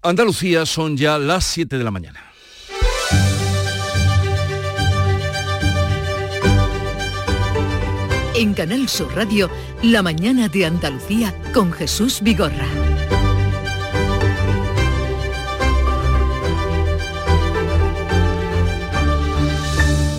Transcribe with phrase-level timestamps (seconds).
[0.00, 2.22] Andalucía son ya las 7 de la mañana.
[8.36, 9.50] En Canal Sur Radio,
[9.82, 12.68] La mañana de Andalucía con Jesús Vigorra.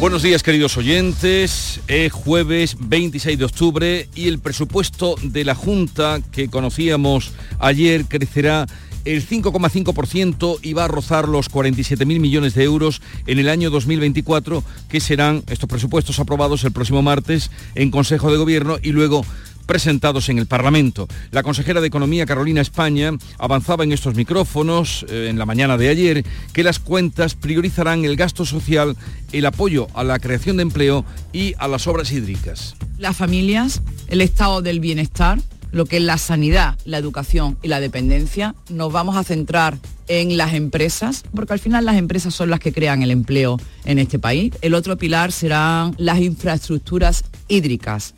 [0.02, 6.20] Buenos días queridos oyentes, es jueves 26 de octubre y el presupuesto de la Junta
[6.34, 8.66] que conocíamos ayer crecerá
[9.06, 14.64] el 5,5% y va a rozar los 47.000 millones de euros en el año 2024,
[14.90, 19.26] que serán estos presupuestos aprobados el próximo martes en Consejo de Gobierno y luego
[19.70, 21.08] presentados en el Parlamento.
[21.30, 25.90] La consejera de Economía, Carolina España, avanzaba en estos micrófonos eh, en la mañana de
[25.90, 28.98] ayer que las cuentas priorizarán el gasto social,
[29.32, 32.78] el apoyo a la creación de empleo y a las obras hídricas.
[32.98, 35.40] Las familias, el estado del bienestar,
[35.72, 39.78] lo que es la sanidad, la educación y la dependencia, nos vamos a centrar
[40.08, 44.00] en las empresas, porque al final las empresas son las que crean el empleo en
[44.00, 44.54] este país.
[44.62, 48.16] El otro pilar serán las infraestructuras hídricas.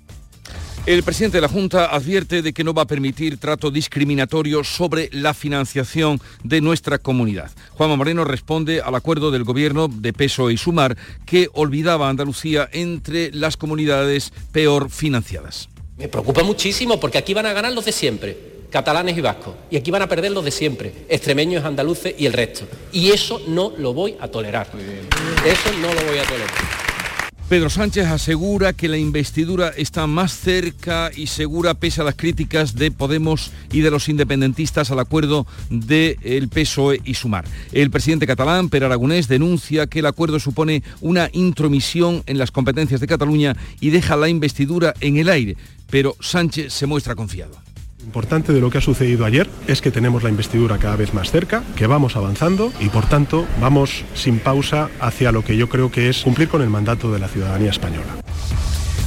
[0.87, 5.09] El presidente de la Junta advierte de que no va a permitir trato discriminatorio sobre
[5.11, 7.51] la financiación de nuestra comunidad.
[7.73, 13.31] Juanma Moreno responde al acuerdo del gobierno de Peso y Sumar que olvidaba Andalucía entre
[13.31, 15.69] las comunidades peor financiadas.
[16.01, 18.35] Me preocupa muchísimo porque aquí van a ganar los de siempre,
[18.71, 22.33] catalanes y vascos, y aquí van a perder los de siempre, extremeños, andaluces y el
[22.33, 22.65] resto.
[22.91, 24.67] Y eso no lo voy a tolerar.
[25.45, 26.90] Eso no lo voy a tolerar.
[27.51, 32.75] Pedro Sánchez asegura que la investidura está más cerca y segura pese a las críticas
[32.75, 37.43] de Podemos y de los independentistas al acuerdo del PSOE y Sumar.
[37.73, 43.01] El presidente catalán, Per Aragonés, denuncia que el acuerdo supone una intromisión en las competencias
[43.01, 45.57] de Cataluña y deja la investidura en el aire
[45.91, 47.51] pero Sánchez se muestra confiado.
[48.01, 51.13] Lo importante de lo que ha sucedido ayer es que tenemos la investidura cada vez
[51.13, 55.69] más cerca, que vamos avanzando y por tanto vamos sin pausa hacia lo que yo
[55.69, 58.17] creo que es cumplir con el mandato de la ciudadanía española.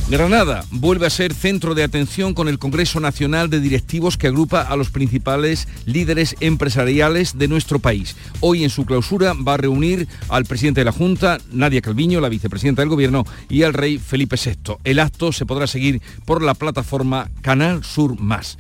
[0.07, 4.61] Granada vuelve a ser centro de atención con el Congreso Nacional de Directivos que agrupa
[4.61, 8.15] a los principales líderes empresariales de nuestro país.
[8.41, 12.29] Hoy en su clausura va a reunir al presidente de la Junta, Nadia Calviño, la
[12.29, 14.75] vicepresidenta del Gobierno, y al rey Felipe VI.
[14.85, 18.59] El acto se podrá seguir por la plataforma Canal Sur Más.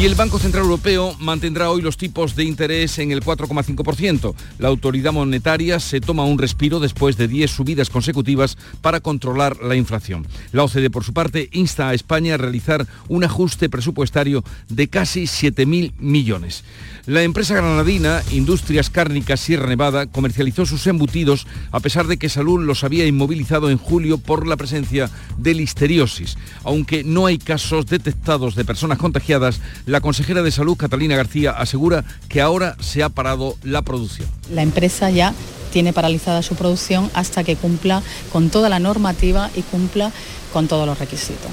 [0.00, 4.34] Y el Banco Central Europeo mantendrá hoy los tipos de interés en el 4,5%.
[4.58, 9.76] La autoridad monetaria se toma un respiro después de 10 subidas consecutivas para controlar la
[9.76, 10.26] inflación.
[10.52, 15.24] La OCDE por su parte, insta a España a realizar un ajuste presupuestario de casi
[15.24, 16.64] 7.000 millones.
[17.06, 22.64] La empresa granadina Industrias Cárnicas Sierra Nevada comercializó sus embutidos a pesar de que Salud
[22.64, 25.08] los había inmovilizado en julio por la presencia
[25.38, 26.36] de listeriosis.
[26.64, 32.04] Aunque no hay casos detectados de personas contagiadas, la consejera de Salud, Catalina García, asegura
[32.28, 34.28] que ahora se ha parado la producción.
[34.50, 35.32] La empresa ya
[35.72, 38.02] tiene paralizada su producción hasta que cumpla
[38.32, 40.10] con toda la normativa y cumpla
[40.52, 41.50] con todos los requisitos.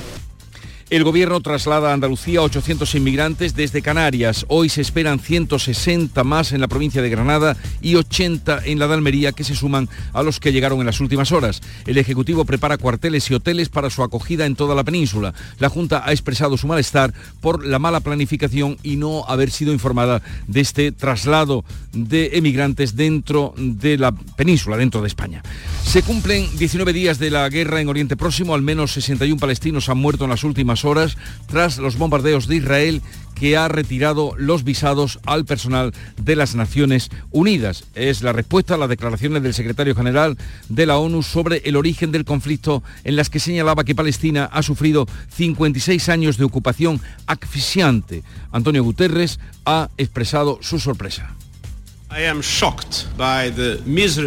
[0.93, 4.45] El gobierno traslada a Andalucía 800 inmigrantes desde Canarias.
[4.47, 8.93] Hoy se esperan 160 más en la provincia de Granada y 80 en la de
[8.93, 11.63] Almería que se suman a los que llegaron en las últimas horas.
[11.87, 15.33] El Ejecutivo prepara cuarteles y hoteles para su acogida en toda la península.
[15.57, 17.11] La Junta ha expresado su malestar
[17.41, 23.55] por la mala planificación y no haber sido informada de este traslado de emigrantes dentro
[23.57, 25.41] de la península, dentro de España.
[25.83, 28.53] Se cumplen 19 días de la guerra en Oriente Próximo.
[28.53, 31.17] Al menos 61 palestinos han muerto en las últimas horas
[31.47, 33.01] tras los bombardeos de Israel
[33.35, 37.85] que ha retirado los visados al personal de las Naciones Unidas.
[37.95, 40.37] Es la respuesta a las declaraciones del secretario general
[40.69, 44.63] de la ONU sobre el origen del conflicto en las que señalaba que Palestina ha
[44.63, 48.23] sufrido 56 años de ocupación asfixiante.
[48.51, 51.35] Antonio Guterres ha expresado su sorpresa.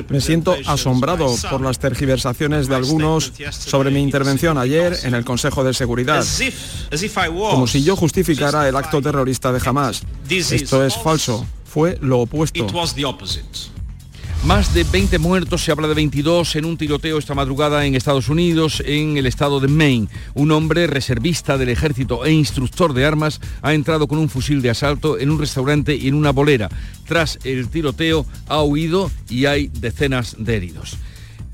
[0.08, 5.62] Me siento asombrado por las tergiversaciones de algunos sobre mi intervención ayer en el Consejo
[5.64, 6.24] de Seguridad,
[7.50, 10.02] como si yo justificara el acto terrorista de Hamas.
[10.28, 12.64] Esto es falso, fue lo opuesto.
[14.44, 18.28] Más de 20 muertos, se habla de 22 en un tiroteo esta madrugada en Estados
[18.28, 20.08] Unidos, en el estado de Maine.
[20.34, 24.70] Un hombre reservista del ejército e instructor de armas ha entrado con un fusil de
[24.70, 26.68] asalto en un restaurante y en una bolera.
[27.06, 30.96] Tras el tiroteo ha huido y hay decenas de heridos.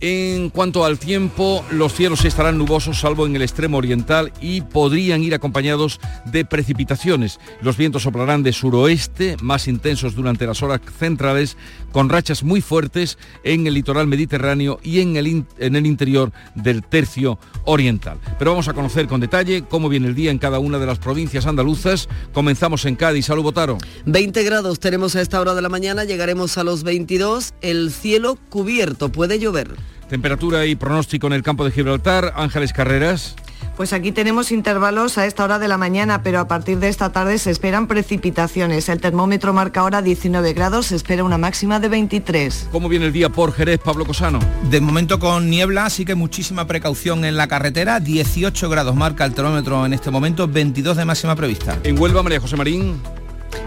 [0.05, 5.23] En cuanto al tiempo, los cielos estarán nubosos salvo en el extremo oriental y podrían
[5.23, 7.39] ir acompañados de precipitaciones.
[7.61, 11.57] Los vientos soplarán de suroeste, más intensos durante las horas centrales,
[11.93, 16.83] con rachas muy fuertes en el litoral mediterráneo y en el, en el interior del
[16.83, 18.19] tercio oriental.
[18.41, 20.99] Pero vamos a conocer con detalle cómo viene el día en cada una de las
[20.99, 22.09] provincias andaluzas.
[22.33, 23.27] Comenzamos en Cádiz.
[23.27, 23.79] Salud, Botaro.
[24.07, 27.55] 20 grados tenemos a esta hora de la mañana, llegaremos a los 22.
[27.61, 29.77] El cielo cubierto, puede llover.
[30.13, 32.35] Temperatura y pronóstico en el campo de Gibraltar.
[32.37, 33.35] Ángeles Carreras.
[33.79, 37.13] Pues aquí tenemos intervalos a esta hora de la mañana, pero a partir de esta
[37.13, 38.91] tarde se esperan precipitaciones.
[38.91, 42.69] El termómetro marca ahora 19 grados, se espera una máxima de 23.
[42.71, 44.39] ¿Cómo viene el día por Jerez, Pablo Cosano?
[44.69, 47.99] De momento con niebla, así que muchísima precaución en la carretera.
[47.99, 51.79] 18 grados marca el termómetro en este momento, 22 de máxima prevista.
[51.85, 53.01] En Huelva, María José Marín.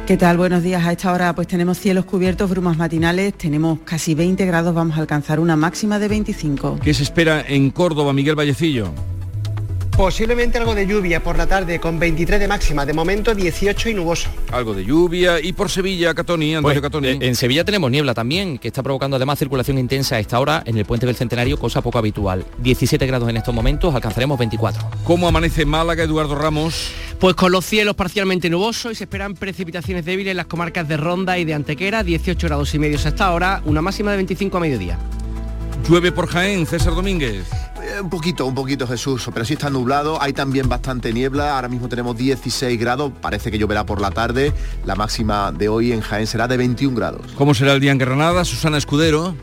[0.06, 0.38] ¿Qué tal?
[0.38, 0.86] Buenos días.
[0.86, 5.02] A esta hora pues tenemos cielos cubiertos, brumas matinales, tenemos casi 20 grados, vamos a
[5.02, 6.80] alcanzar una máxima de 25.
[6.84, 8.92] ¿Qué se espera en Córdoba, Miguel Vallecillo?
[9.98, 13.94] Posiblemente algo de lluvia por la tarde con 23 de máxima, de momento 18 y
[13.94, 14.30] nuboso.
[14.52, 17.18] Algo de lluvia y por Sevilla, Catoni, Antonio pues, Catoni.
[17.22, 20.78] En Sevilla tenemos niebla también, que está provocando además circulación intensa a esta hora en
[20.78, 22.46] el puente del Centenario, cosa poco habitual.
[22.58, 24.86] 17 grados en estos momentos, alcanzaremos 24.
[25.06, 26.92] ¿Cómo amanece Málaga, Eduardo Ramos?
[27.18, 30.98] Pues con los cielos parcialmente nubosos y se esperan precipitaciones débiles en las comarcas de
[30.98, 34.58] Ronda y de Antequera, 18 grados y medio a esta hora, una máxima de 25
[34.58, 35.00] a mediodía.
[35.88, 37.46] Llueve por Jaén, César Domínguez.
[37.86, 41.68] Eh, un poquito, un poquito Jesús, pero sí está nublado, hay también bastante niebla, ahora
[41.68, 44.54] mismo tenemos 16 grados, parece que lloverá por la tarde,
[44.86, 47.22] la máxima de hoy en Jaén será de 21 grados.
[47.36, 49.36] ¿Cómo será el día en Granada, Susana Escudero?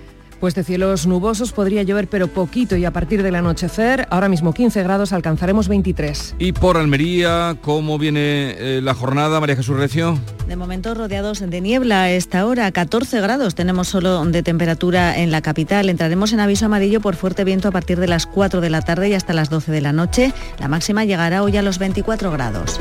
[0.42, 4.52] Pues de cielos nubosos podría llover pero poquito y a partir del anochecer, ahora mismo
[4.52, 6.34] 15 grados, alcanzaremos 23.
[6.40, 10.18] Y por Almería, ¿cómo viene eh, la jornada, María Jesús Recio?
[10.48, 15.30] De momento rodeados de niebla a esta hora, 14 grados tenemos solo de temperatura en
[15.30, 15.88] la capital.
[15.88, 19.10] Entraremos en aviso amarillo por fuerte viento a partir de las 4 de la tarde
[19.10, 20.32] y hasta las 12 de la noche.
[20.58, 22.80] La máxima llegará hoy a los 24 grados.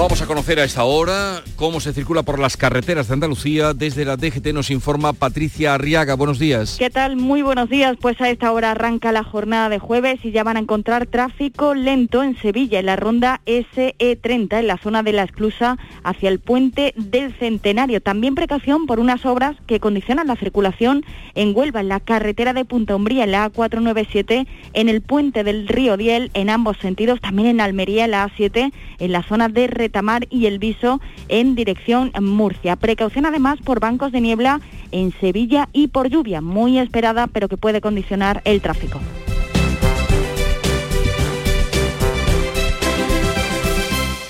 [0.00, 3.74] Vamos a conocer a esta hora cómo se circula por las carreteras de Andalucía.
[3.74, 6.14] Desde la DGT nos informa Patricia Arriaga.
[6.14, 6.76] Buenos días.
[6.78, 7.16] ¿Qué tal?
[7.16, 7.98] Muy buenos días.
[8.00, 11.74] Pues a esta hora arranca la jornada de jueves y ya van a encontrar tráfico
[11.74, 16.40] lento en Sevilla, en la ronda SE30, en la zona de la esclusa hacia el
[16.40, 18.00] puente del Centenario.
[18.00, 21.04] También precaución por unas obras que condicionan la circulación
[21.34, 25.68] en Huelva, en la carretera de Punta Umbría, en la A497, en el puente del
[25.68, 29.66] río Diel, en ambos sentidos, también en Almería, en la A7, en la zona de
[29.90, 32.76] Tamar y El Viso en dirección Murcia.
[32.76, 34.60] Precaución además por bancos de niebla
[34.92, 39.00] en Sevilla y por lluvia, muy esperada pero que puede condicionar el tráfico.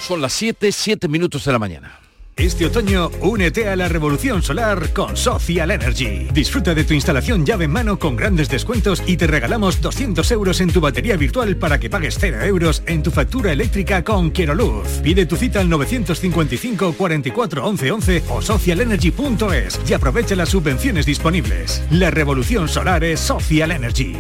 [0.01, 2.01] Son las 7, 7 minutos de la mañana.
[2.41, 6.27] Este otoño, únete a la revolución solar con Social Energy.
[6.33, 10.63] Disfruta de tu instalación llave en mano con grandes descuentos y te regalamos 200 euros
[10.63, 14.89] en tu batería virtual para que pagues 0 euros en tu factura eléctrica con Luz.
[15.03, 21.83] Pide tu cita al 955 44 11 11 o socialenergy.es y aprovecha las subvenciones disponibles.
[21.91, 24.17] La revolución solar es Social Energy.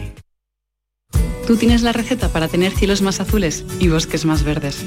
[1.46, 4.84] Tú tienes la receta para tener cielos más azules y bosques más verdes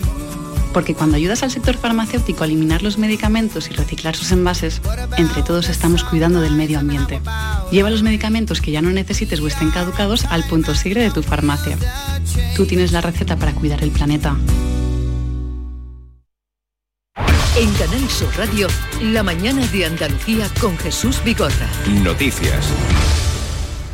[0.73, 4.81] porque cuando ayudas al sector farmacéutico a eliminar los medicamentos y reciclar sus envases,
[5.17, 7.21] entre todos estamos cuidando del medio ambiente.
[7.71, 11.23] Lleva los medicamentos que ya no necesites o estén caducados al punto sigre de tu
[11.23, 11.77] farmacia.
[12.55, 14.35] Tú tienes la receta para cuidar el planeta.
[17.55, 18.67] En Canal Sur Radio,
[18.99, 21.67] la mañana de Andalucía con Jesús Bigorra.
[22.01, 22.65] Noticias.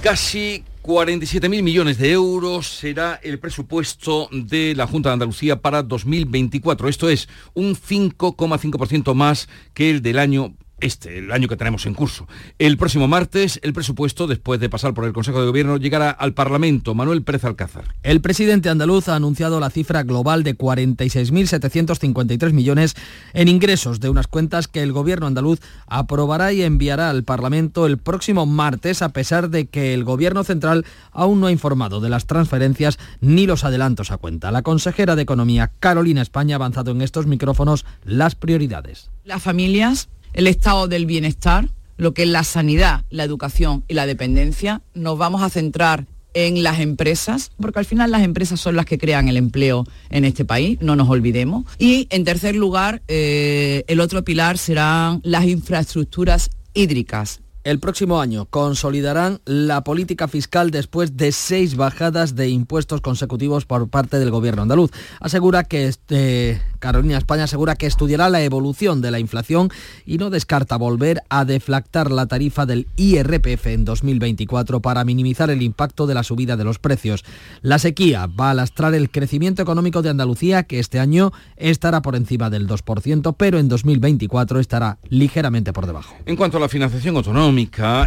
[0.01, 6.87] Casi 47.000 millones de euros será el presupuesto de la Junta de Andalucía para 2024.
[6.87, 11.93] Esto es un 5,5% más que el del año este, el año que tenemos en
[11.93, 12.27] curso.
[12.57, 16.33] El próximo martes, el presupuesto, después de pasar por el Consejo de Gobierno, llegará al
[16.33, 16.95] Parlamento.
[16.95, 17.95] Manuel Pérez Alcázar.
[18.03, 22.95] El presidente andaluz ha anunciado la cifra global de 46.753 millones
[23.33, 27.97] en ingresos de unas cuentas que el Gobierno andaluz aprobará y enviará al Parlamento el
[27.97, 32.25] próximo martes, a pesar de que el Gobierno central aún no ha informado de las
[32.25, 34.51] transferencias ni los adelantos a cuenta.
[34.51, 39.09] La consejera de Economía, Carolina España, ha avanzado en estos micrófonos las prioridades.
[39.23, 44.05] Las familias el estado del bienestar, lo que es la sanidad, la educación y la
[44.05, 44.81] dependencia.
[44.93, 48.97] Nos vamos a centrar en las empresas, porque al final las empresas son las que
[48.97, 51.65] crean el empleo en este país, no nos olvidemos.
[51.79, 58.45] Y en tercer lugar, eh, el otro pilar serán las infraestructuras hídricas el próximo año
[58.45, 64.61] consolidarán la política fiscal después de seis bajadas de impuestos consecutivos por parte del gobierno
[64.61, 64.91] andaluz.
[65.19, 69.69] Asegura que este, Carolina España asegura que estudiará la evolución de la inflación
[70.05, 75.61] y no descarta volver a deflactar la tarifa del IRPF en 2024 para minimizar el
[75.61, 77.25] impacto de la subida de los precios.
[77.61, 82.15] La sequía va a lastrar el crecimiento económico de Andalucía que este año estará por
[82.15, 86.15] encima del 2%, pero en 2024 estará ligeramente por debajo.
[86.25, 87.48] En cuanto a la financiación autonómica,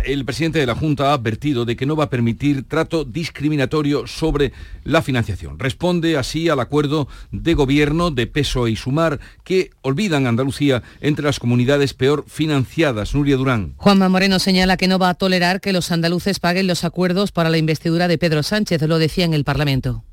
[0.05, 4.07] el presidente de la Junta ha advertido de que no va a permitir trato discriminatorio
[4.07, 4.53] sobre
[4.85, 5.59] la financiación.
[5.59, 11.41] Responde así al acuerdo de gobierno de Peso y Sumar que olvidan Andalucía entre las
[11.41, 13.17] comunidades peor financiadas.
[13.17, 13.75] Nuria Durán.
[13.79, 17.51] Juanma Moreno señala que no va a tolerar que los andaluces paguen los acuerdos para
[17.51, 20.05] la investidura de Pedro Sánchez, lo decía en el Parlamento.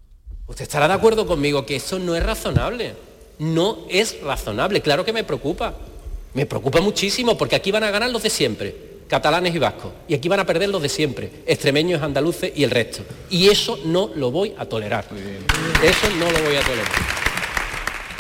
[0.48, 2.96] Usted estará de acuerdo conmigo que eso no es razonable.
[3.38, 4.82] No es razonable.
[4.82, 5.76] Claro que me preocupa.
[6.34, 9.92] Me preocupa muchísimo porque aquí van a ganar los de siempre catalanes y vascos.
[10.08, 13.04] Y aquí van a perder los de siempre, extremeños, andaluces y el resto.
[13.30, 15.06] Y eso no lo voy a tolerar.
[15.84, 17.20] Eso no lo voy a tolerar.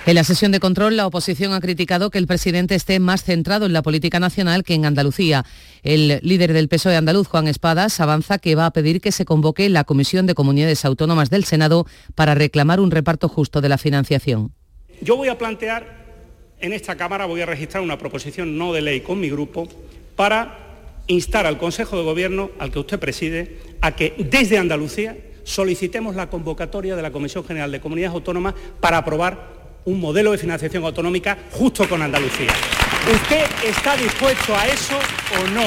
[0.05, 3.67] En la sesión de control, la oposición ha criticado que el presidente esté más centrado
[3.67, 5.45] en la política nacional que en Andalucía.
[5.83, 9.69] El líder del PSOE andaluz, Juan Espadas, avanza que va a pedir que se convoque
[9.69, 14.53] la Comisión de Comunidades Autónomas del Senado para reclamar un reparto justo de la financiación.
[15.01, 15.99] Yo voy a plantear
[16.59, 19.69] en esta Cámara, voy a registrar una proposición no de ley con mi grupo
[20.15, 20.68] para
[21.09, 26.29] instar al Consejo de Gobierno, al que usted preside, a que desde Andalucía solicitemos la
[26.29, 31.37] convocatoria de la Comisión General de Comunidades Autónomas para aprobar un modelo de financiación autonómica
[31.51, 32.53] justo con Andalucía.
[33.11, 35.63] ¿Usted está dispuesto a eso o no?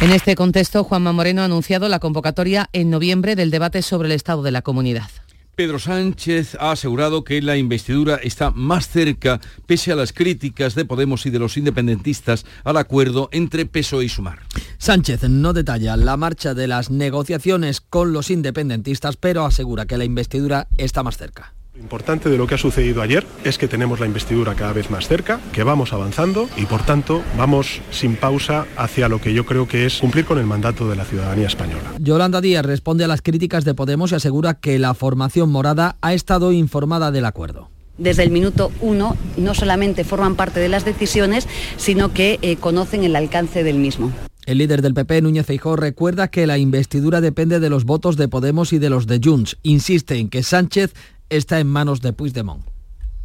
[0.00, 4.12] En este contexto, Juanma Moreno ha anunciado la convocatoria en noviembre del debate sobre el
[4.12, 5.08] estado de la comunidad.
[5.54, 10.84] Pedro Sánchez ha asegurado que la investidura está más cerca, pese a las críticas de
[10.84, 14.40] Podemos y de los independentistas, al acuerdo entre PSOE y Sumar.
[14.78, 20.04] Sánchez no detalla la marcha de las negociaciones con los independentistas, pero asegura que la
[20.04, 21.54] investidura está más cerca.
[21.74, 24.90] Lo importante de lo que ha sucedido ayer es que tenemos la investidura cada vez
[24.90, 29.44] más cerca, que vamos avanzando y por tanto vamos sin pausa hacia lo que yo
[29.44, 31.94] creo que es cumplir con el mandato de la ciudadanía española.
[31.98, 36.14] Yolanda Díaz responde a las críticas de Podemos y asegura que la formación morada ha
[36.14, 41.46] estado informada del acuerdo desde el minuto uno no solamente forman parte de las decisiones,
[41.76, 44.12] sino que eh, conocen el alcance del mismo.
[44.46, 48.26] El líder del PP, Núñez Feijóo, recuerda que la investidura depende de los votos de
[48.28, 49.58] Podemos y de los de Junts.
[49.62, 50.92] Insiste en que Sánchez
[51.36, 52.64] está en manos de Puigdemont.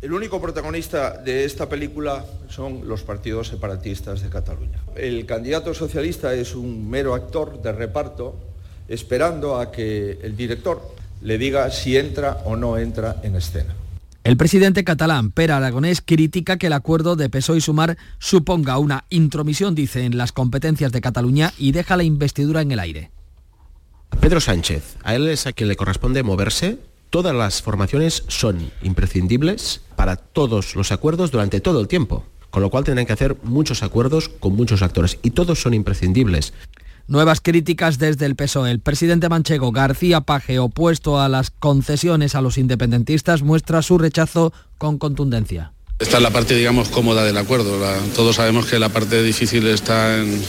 [0.02, 4.80] El único protagonista de esta película son los partidos separatistas de Cataluña.
[4.96, 8.40] El candidato socialista es un mero actor de reparto
[8.88, 10.82] esperando a que el director
[11.22, 13.76] le diga si entra o no entra en escena.
[14.24, 19.06] El presidente catalán, Per Aragonés, critica que el acuerdo de PSOE y Sumar suponga una
[19.10, 23.12] intromisión, dice, en las competencias de Cataluña y deja la investidura en el aire.
[24.22, 26.78] Pedro Sánchez, a él es a quien le corresponde moverse
[27.10, 32.70] Todas las formaciones son imprescindibles para todos los acuerdos durante todo el tiempo, con lo
[32.70, 36.54] cual tendrán que hacer muchos acuerdos con muchos actores y todos son imprescindibles.
[37.08, 38.70] Nuevas críticas desde el PSOE.
[38.70, 44.54] El presidente manchego García Paje, opuesto a las concesiones a los independentistas, muestra su rechazo
[44.78, 45.74] con contundencia.
[45.98, 47.76] Esta es la parte, digamos, cómoda del acuerdo.
[48.16, 50.40] todos sabemos que la parte difícil está en,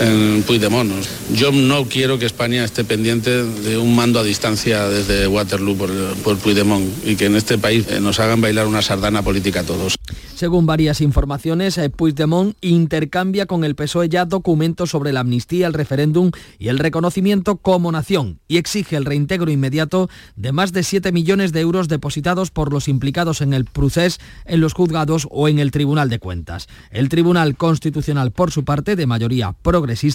[0.00, 0.92] en Puigdemont.
[1.34, 5.90] Yo no quiero que España esté pendiente de un mando a distancia desde Waterloo por,
[6.22, 9.64] por Puigdemont y que en este país eh, nos hagan bailar una sardana política a
[9.64, 9.96] todos.
[10.34, 15.74] Según varias informaciones, eh, Puigdemont intercambia con el PSOE ya documentos sobre la amnistía, el
[15.74, 21.12] referéndum y el reconocimiento como nación y exige el reintegro inmediato de más de 7
[21.12, 25.60] millones de euros depositados por los implicados en el procés, en los juzgados o en
[25.60, 26.68] el Tribunal de Cuentas.
[26.90, 29.52] El Tribunal Constitucional, por su parte, de mayoría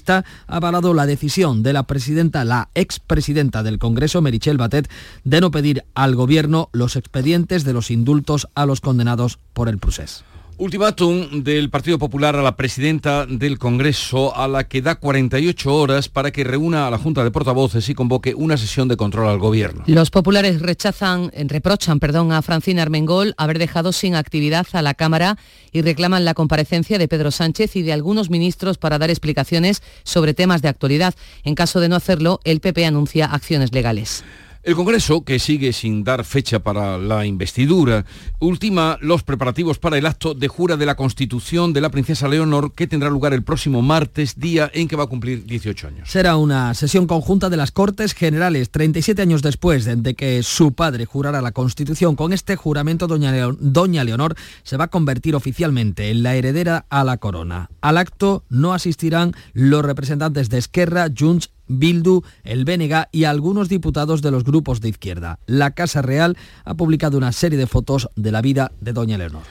[0.07, 4.89] ha avalado la decisión de la presidenta, la expresidenta del Congreso, Merichel Batet,
[5.23, 9.77] de no pedir al Gobierno los expedientes de los indultos a los condenados por el
[9.77, 10.23] procés.
[10.61, 16.09] Ultimátum del Partido Popular a la presidenta del Congreso, a la que da 48 horas
[16.09, 19.39] para que reúna a la Junta de Portavoces y convoque una sesión de control al
[19.39, 19.85] Gobierno.
[19.87, 22.01] Los populares rechazan, reprochan
[22.33, 25.37] a Francina Armengol haber dejado sin actividad a la Cámara
[25.71, 30.33] y reclaman la comparecencia de Pedro Sánchez y de algunos ministros para dar explicaciones sobre
[30.33, 31.15] temas de actualidad.
[31.45, 34.25] En caso de no hacerlo, el PP anuncia acciones legales.
[34.61, 38.05] El Congreso, que sigue sin dar fecha para la investidura,
[38.39, 42.73] ultima los preparativos para el acto de jura de la Constitución de la princesa Leonor
[42.73, 46.09] que tendrá lugar el próximo martes, día en que va a cumplir 18 años.
[46.11, 51.05] Será una sesión conjunta de las Cortes Generales, 37 años después de que su padre
[51.05, 52.17] jurara la Constitución.
[52.17, 57.05] Con este juramento, doña, doña Leonor se va a convertir oficialmente en la heredera a
[57.05, 57.69] la corona.
[57.79, 64.21] Al acto no asistirán los representantes de Esquerra, Junts Bildu, el BNG y algunos diputados
[64.21, 65.39] de los grupos de izquierda.
[65.45, 69.43] La Casa Real ha publicado una serie de fotos de la vida de Doña Leonor.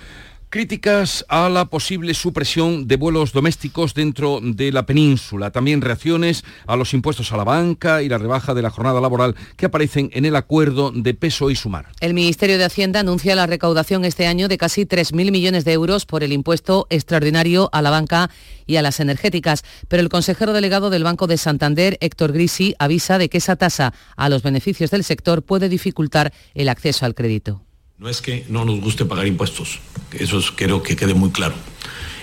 [0.51, 5.51] Críticas a la posible supresión de vuelos domésticos dentro de la península.
[5.51, 9.37] También reacciones a los impuestos a la banca y la rebaja de la jornada laboral
[9.59, 11.89] que aparecen en el acuerdo de peso y sumar.
[12.01, 16.07] El Ministerio de Hacienda anuncia la recaudación este año de casi 3.000 millones de euros
[16.07, 18.31] por el impuesto extraordinario a la banca
[18.67, 19.65] y a las energéticas.
[19.89, 23.93] Pero el consejero delegado del Banco de Santander, Héctor Grisi, avisa de que esa tasa
[24.17, 27.68] a los beneficios del sector puede dificultar el acceso al crédito.
[27.99, 29.81] No es que no nos guste pagar impuestos,
[30.13, 31.57] eso quiero que quede muy claro.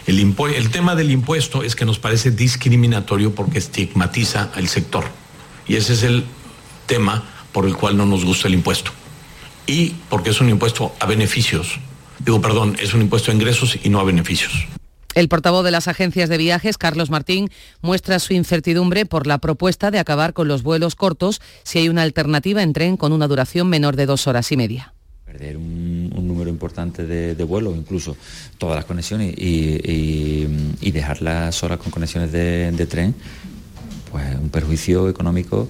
[0.08, 0.20] El,
[0.56, 5.04] el, tema del impuesto es que nos parece discriminatorio porque estigmatiza al sector.
[5.68, 6.24] Y ese es el
[6.86, 8.92] tema por el cual no nos gusta el impuesto.
[9.68, 11.78] Y porque es un impuesto a beneficios.
[12.20, 14.54] Digo, perdón, es un impuesto a ingresos y no a beneficios.
[15.14, 17.50] El portavoz de las agencias de viajes, Carlos Martín,
[17.82, 22.04] muestra su incertidumbre por la propuesta de acabar con los vuelos cortos si hay una
[22.04, 24.95] alternativa en tren con una duración menor de dos horas y media
[25.36, 28.16] perder un, número importante de, vuelos, incluso
[28.58, 30.48] todas las conexiones y,
[31.22, 33.14] las horas con conexiones de, tren,
[34.12, 35.68] pues un perjuicio económico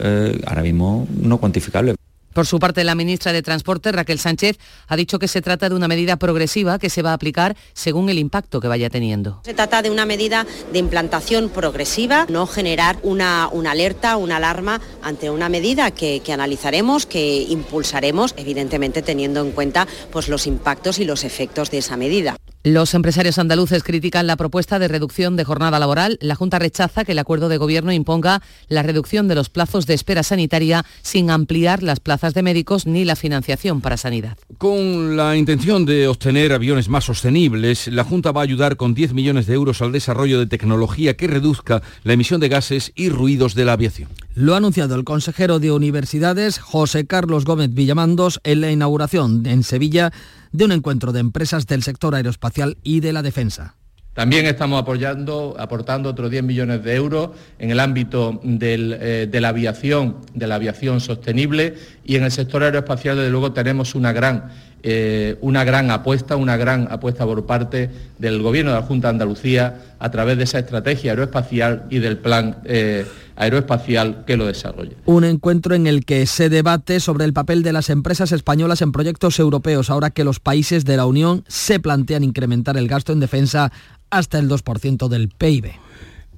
[0.00, 1.97] eh, ahora mismo no cuantificable.
[2.32, 5.74] Por su parte, la ministra de Transporte, Raquel Sánchez, ha dicho que se trata de
[5.74, 9.40] una medida progresiva que se va a aplicar según el impacto que vaya teniendo.
[9.44, 14.80] Se trata de una medida de implantación progresiva, no generar una, una alerta, una alarma
[15.02, 21.04] ante una medida que, analizaremos, que impulsaremos, evidentemente teniendo en cuenta pues, los impactos y
[21.04, 22.36] los efectos de esa medida.
[22.70, 26.18] Los empresarios andaluces critican la propuesta de reducción de jornada laboral.
[26.20, 29.94] La Junta rechaza que el acuerdo de gobierno imponga la reducción de los plazos de
[29.94, 34.36] espera sanitaria sin ampliar las plazas de médicos ni la financiación para sanidad.
[34.58, 39.14] Con la intención de obtener aviones más sostenibles, la Junta va a ayudar con 10
[39.14, 43.54] millones de euros al desarrollo de tecnología que reduzca la emisión de gases y ruidos
[43.54, 44.10] de la aviación.
[44.38, 49.64] Lo ha anunciado el consejero de Universidades, José Carlos Gómez Villamandos, en la inauguración en
[49.64, 50.12] Sevilla
[50.52, 53.74] de un encuentro de empresas del sector aeroespacial y de la defensa.
[54.14, 59.48] También estamos apoyando, aportando otros 10 millones de euros en el ámbito eh, de la
[59.48, 64.52] aviación, de la aviación sostenible y en el sector aeroespacial, desde luego, tenemos una gran,
[64.82, 69.12] eh, una gran apuesta, una gran apuesta por parte del Gobierno de la Junta de
[69.12, 72.58] Andalucía a través de esa estrategia aeroespacial y del plan.
[72.64, 73.06] Eh,
[73.38, 74.96] aeroespacial que lo desarrolle.
[75.06, 78.92] Un encuentro en el que se debate sobre el papel de las empresas españolas en
[78.92, 83.20] proyectos europeos, ahora que los países de la Unión se plantean incrementar el gasto en
[83.20, 83.70] defensa
[84.10, 85.70] hasta el 2% del PIB.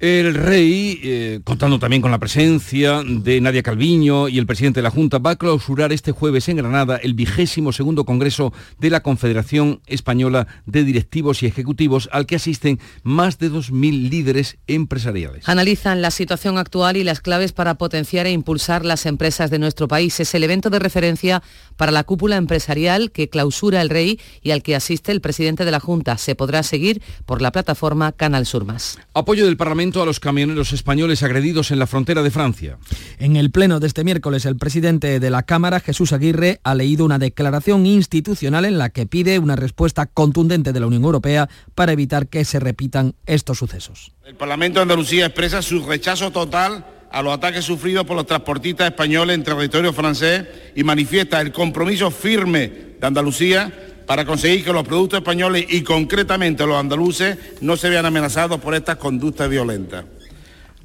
[0.01, 4.83] El rey, eh, contando también con la presencia de Nadia Calviño y el presidente de
[4.83, 9.03] la Junta, va a clausurar este jueves en Granada el vigésimo segundo Congreso de la
[9.03, 15.47] Confederación Española de Directivos y Ejecutivos, al que asisten más de 2.000 líderes empresariales.
[15.47, 19.87] Analizan la situación actual y las claves para potenciar e impulsar las empresas de nuestro
[19.87, 20.19] país.
[20.19, 21.43] Es el evento de referencia
[21.77, 25.69] para la cúpula empresarial que clausura el rey y al que asiste el presidente de
[25.69, 26.17] la Junta.
[26.17, 28.97] Se podrá seguir por la plataforma Canal Sur Más.
[29.13, 32.77] Apoyo del Parlamento a los camioneros españoles agredidos en la frontera de Francia.
[33.19, 37.03] En el pleno de este miércoles, el presidente de la Cámara, Jesús Aguirre, ha leído
[37.03, 41.91] una declaración institucional en la que pide una respuesta contundente de la Unión Europea para
[41.91, 44.13] evitar que se repitan estos sucesos.
[44.23, 48.87] El Parlamento de Andalucía expresa su rechazo total a los ataques sufridos por los transportistas
[48.87, 54.85] españoles en territorio francés y manifiesta el compromiso firme de Andalucía para conseguir que los
[54.85, 60.03] productos españoles y concretamente los andaluces no se vean amenazados por estas conductas violentas.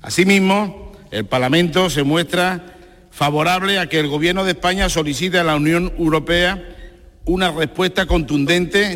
[0.01, 2.77] Asimismo, el Parlamento se muestra
[3.11, 6.63] favorable a que el Gobierno de España solicite a la Unión Europea
[7.25, 8.95] una respuesta contundente.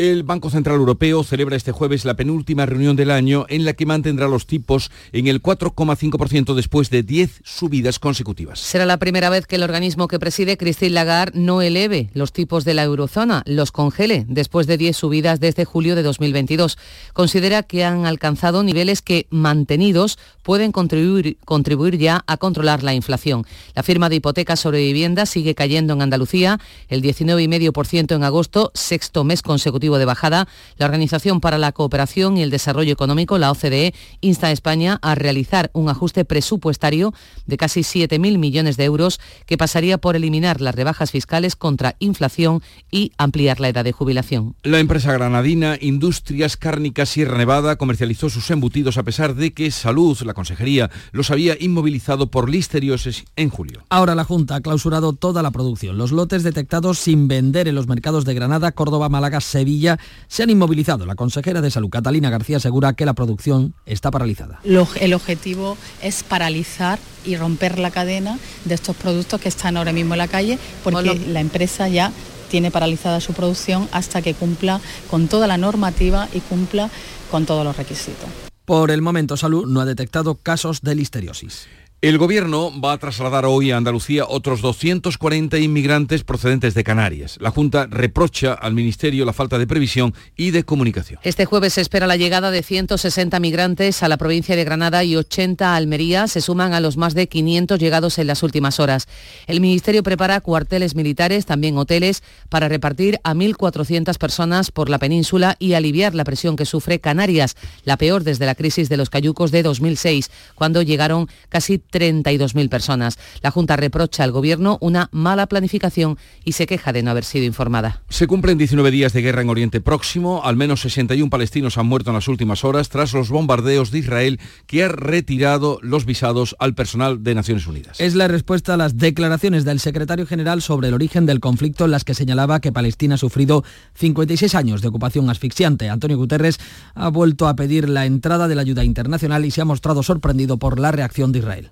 [0.00, 3.84] El Banco Central Europeo celebra este jueves la penúltima reunión del año en la que
[3.84, 8.60] mantendrá los tipos en el 4,5% después de 10 subidas consecutivas.
[8.60, 12.64] Será la primera vez que el organismo que preside, Christine Lagarde, no eleve los tipos
[12.64, 16.78] de la eurozona, los congele después de 10 subidas desde julio de 2022.
[17.12, 23.44] Considera que han alcanzado niveles que, mantenidos, pueden contribuir, contribuir ya a controlar la inflación.
[23.74, 26.58] La firma de hipotecas sobre vivienda sigue cayendo en Andalucía,
[26.88, 30.46] el 19,5% en agosto, sexto mes consecutivo motivo de bajada,
[30.78, 35.16] la Organización para la Cooperación y el Desarrollo Económico, la OCDE, insta a España a
[35.16, 37.12] realizar un ajuste presupuestario
[37.46, 42.62] de casi 7.000 millones de euros que pasaría por eliminar las rebajas fiscales contra inflación
[42.90, 44.54] y ampliar la edad de jubilación.
[44.62, 50.20] La empresa granadina Industrias Cárnicas Sierra Nevada comercializó sus embutidos a pesar de que Salud,
[50.22, 53.82] la consejería, los había inmovilizado por listeriosis en julio.
[53.88, 55.98] Ahora la Junta ha clausurado toda la producción.
[55.98, 59.79] Los lotes detectados sin vender en los mercados de Granada, Córdoba, Málaga, Sevilla
[60.28, 61.06] se han inmovilizado.
[61.06, 64.60] La consejera de Salud, Catalina García, asegura que la producción está paralizada.
[64.64, 70.14] El objetivo es paralizar y romper la cadena de estos productos que están ahora mismo
[70.14, 72.12] en la calle porque la empresa ya
[72.50, 76.90] tiene paralizada su producción hasta que cumpla con toda la normativa y cumpla
[77.30, 78.28] con todos los requisitos.
[78.64, 81.66] Por el momento, Salud no ha detectado casos de listeriosis.
[82.02, 87.36] El gobierno va a trasladar hoy a Andalucía otros 240 inmigrantes procedentes de Canarias.
[87.42, 91.20] La Junta reprocha al Ministerio la falta de previsión y de comunicación.
[91.24, 95.14] Este jueves se espera la llegada de 160 migrantes a la provincia de Granada y
[95.14, 96.26] 80 a Almería.
[96.26, 99.06] Se suman a los más de 500 llegados en las últimas horas.
[99.46, 105.56] El Ministerio prepara cuarteles militares, también hoteles, para repartir a 1.400 personas por la península
[105.58, 109.50] y aliviar la presión que sufre Canarias, la peor desde la crisis de los cayucos
[109.50, 113.18] de 2006, cuando llegaron casi 32.000 personas.
[113.42, 117.44] La Junta reprocha al Gobierno una mala planificación y se queja de no haber sido
[117.44, 118.02] informada.
[118.08, 120.42] Se cumplen 19 días de guerra en Oriente Próximo.
[120.44, 124.40] Al menos 61 palestinos han muerto en las últimas horas tras los bombardeos de Israel
[124.66, 128.00] que ha retirado los visados al personal de Naciones Unidas.
[128.00, 131.90] Es la respuesta a las declaraciones del secretario general sobre el origen del conflicto en
[131.90, 135.88] las que señalaba que Palestina ha sufrido 56 años de ocupación asfixiante.
[135.88, 136.58] Antonio Guterres
[136.94, 140.58] ha vuelto a pedir la entrada de la ayuda internacional y se ha mostrado sorprendido
[140.58, 141.70] por la reacción de Israel.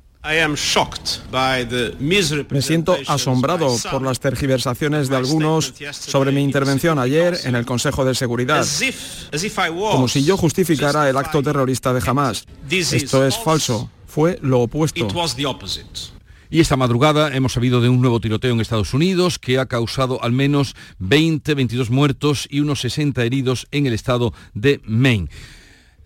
[2.51, 8.05] Me siento asombrado por las tergiversaciones de algunos sobre mi intervención ayer en el Consejo
[8.05, 8.67] de Seguridad,
[9.91, 12.45] como si yo justificara el acto terrorista de Hamas.
[12.71, 15.09] Esto es falso, fue lo opuesto.
[16.51, 20.23] Y esta madrugada hemos sabido de un nuevo tiroteo en Estados Unidos que ha causado
[20.23, 25.29] al menos 20, 22 muertos y unos 60 heridos en el estado de Maine.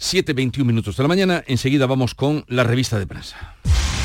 [0.01, 3.57] 7.21 minutos de la mañana, enseguida vamos con la revista de prensa.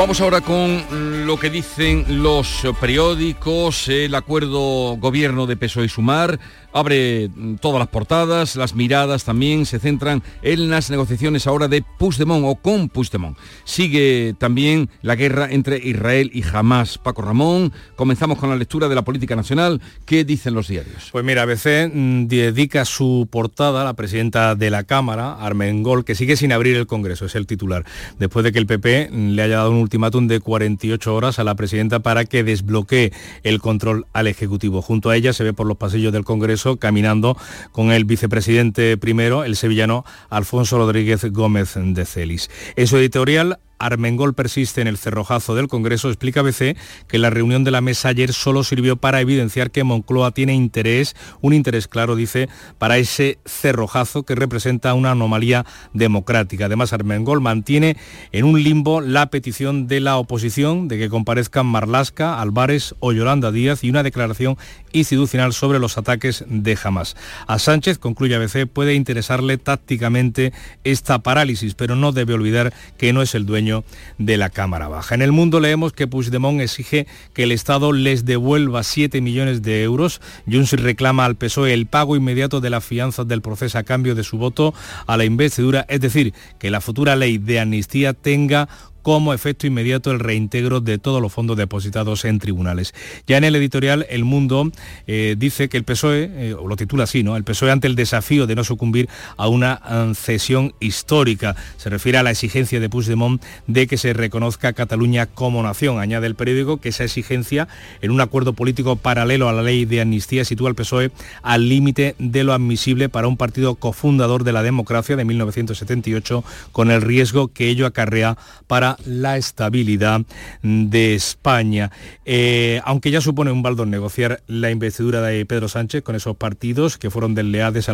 [0.00, 6.40] Vamos ahora con lo que dicen los periódicos, el acuerdo gobierno de PSOE y Sumar,
[6.72, 7.30] abre
[7.60, 12.54] todas las portadas, las miradas también se centran en las negociaciones ahora de Puigdemont o
[12.56, 13.36] con Puigdemont.
[13.64, 16.98] Sigue también la guerra entre Israel y Hamas.
[16.98, 19.80] Paco Ramón, comenzamos con la lectura de la política nacional.
[20.04, 21.08] ¿Qué dicen los diarios?
[21.12, 26.14] Pues mira, ABC mm, dedica su portada a la presidenta de la Cámara, Armengol, que
[26.14, 27.84] sigue sin abrir el Congreso, es el titular,
[28.18, 31.44] después de que el PP mm, le haya dado un ultimátum de 48 horas a
[31.44, 34.82] la presidenta para que desbloquee el control al Ejecutivo.
[34.82, 37.36] Junto a ella se ve por los pasillos del Congreso caminando
[37.72, 42.50] con el vicepresidente primero, el sevillano Alfonso Rodríguez Gómez de Celis.
[42.76, 46.76] En su editorial Armengol persiste en el cerrojazo del Congreso, explica ABC
[47.08, 51.16] que la reunión de la mesa ayer solo sirvió para evidenciar que Moncloa tiene interés,
[51.40, 55.64] un interés claro, dice, para ese cerrojazo que representa una anomalía
[55.94, 56.66] democrática.
[56.66, 57.96] Además, Armengol mantiene
[58.32, 63.50] en un limbo la petición de la oposición de que comparezcan Marlasca, Álvarez o Yolanda
[63.50, 64.58] Díaz y una declaración
[64.92, 67.16] institucional sobre los ataques de Hamas.
[67.46, 70.52] A Sánchez, concluye ABC, puede interesarle tácticamente
[70.84, 73.69] esta parálisis, pero no debe olvidar que no es el dueño
[74.18, 75.14] de la Cámara Baja.
[75.14, 79.82] En el mundo leemos que Puigdemont exige que el Estado les devuelva 7 millones de
[79.82, 80.20] euros.
[80.50, 84.24] Junts reclama al PSOE el pago inmediato de las fianzas del proceso a cambio de
[84.24, 84.74] su voto
[85.06, 88.68] a la investidura, es decir, que la futura ley de amnistía tenga
[89.02, 92.94] como efecto inmediato el reintegro de todos los fondos depositados en tribunales.
[93.26, 94.70] Ya en el editorial El Mundo
[95.06, 97.36] eh, dice que el PSOE, eh, o lo titula así, ¿no?
[97.36, 101.56] El PSOE ante el desafío de no sucumbir a una eh, cesión histórica.
[101.76, 105.98] Se refiere a la exigencia de Puigdemont de que se reconozca Cataluña como nación.
[105.98, 107.68] Añade el periódico que esa exigencia,
[108.02, 111.10] en un acuerdo político paralelo a la ley de amnistía, sitúa al PSOE
[111.42, 116.90] al límite de lo admisible para un partido cofundador de la democracia de 1978, con
[116.90, 118.36] el riesgo que ello acarrea
[118.66, 120.22] para la estabilidad
[120.62, 121.90] de España.
[122.24, 126.98] Eh, aunque ya supone un baldón negociar la investidura de Pedro Sánchez con esos partidos
[126.98, 127.88] que fueron desleales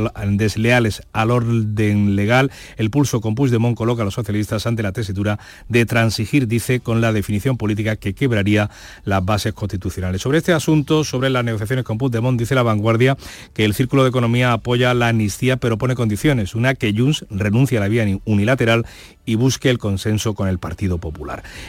[1.13, 5.87] al, orden legal, el pulso con Puigdemont coloca a los socialistas ante la tesitura de
[5.87, 8.71] transigir, dice, con la definición política que quebraría
[9.05, 10.23] las bases constitucionales.
[10.23, 13.17] Sobre este asunto, sobre las negociaciones con Puigdemont, dice la vanguardia
[13.55, 16.55] que el Círculo de Economía apoya la amnistía, pero pone condiciones.
[16.55, 18.87] Una, que Junts renuncia a la vía unilateral
[19.25, 20.86] y busque el consenso con el Partido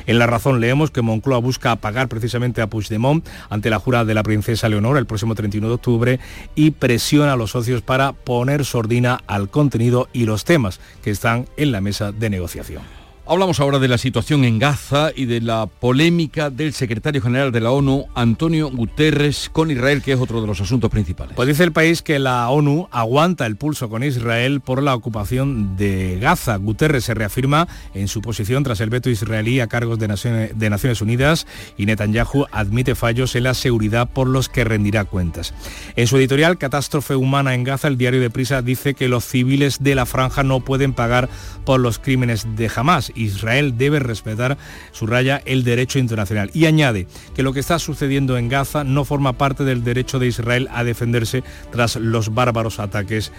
[0.05, 4.13] En La Razón leemos que Moncloa busca apagar precisamente a Puigdemont ante la jura de
[4.13, 6.19] la princesa Leonor el próximo 31 de octubre
[6.55, 11.47] y presiona a los socios para poner sordina al contenido y los temas que están
[11.57, 13.06] en la mesa de negociación.
[13.29, 17.59] Hablamos ahora de la situación en Gaza y de la polémica del secretario general de
[17.59, 21.35] la ONU, Antonio Guterres, con Israel, que es otro de los asuntos principales.
[21.35, 25.75] Pues dice el país que la ONU aguanta el pulso con Israel por la ocupación
[25.75, 26.55] de Gaza.
[26.55, 31.47] Guterres se reafirma en su posición tras el veto israelí a cargos de Naciones, Unidas
[31.75, 35.53] y Netanyahu admite fallos en la seguridad por los que rendirá cuentas.
[35.97, 39.79] En su editorial Catástrofe Humana en Gaza, el diario de Prisa dice que los civiles
[39.81, 41.27] de la franja no pueden pagar
[41.65, 44.57] por los crímenes de Hamas Israel debe respetar,
[44.91, 46.49] subraya, el derecho internacional.
[46.53, 50.27] Y añade que lo que está sucediendo en Gaza no forma parte del derecho de
[50.27, 53.31] Israel a defenderse tras los bárbaros ataques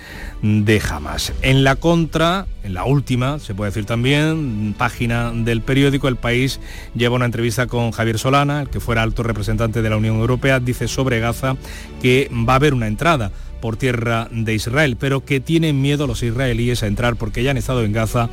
[0.42, 1.32] de Hamas.
[1.42, 6.60] En la contra, en la última, se puede decir también, página del periódico El País
[6.94, 10.60] lleva una entrevista con Javier Solana, el que fuera alto representante de la Unión Europea,
[10.60, 11.56] dice sobre Gaza
[12.02, 16.22] que va a haber una entrada por tierra de Israel, pero que tienen miedo los
[16.22, 18.30] israelíes a entrar porque ya han estado en Gaza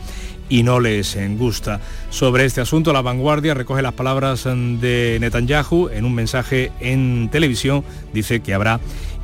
[0.49, 1.79] y no les gusta.
[2.10, 7.84] Sobre este asunto, La Vanguardia recoge las palabras de Netanyahu en un mensaje en televisión.
[8.13, 8.79] Dice que habrá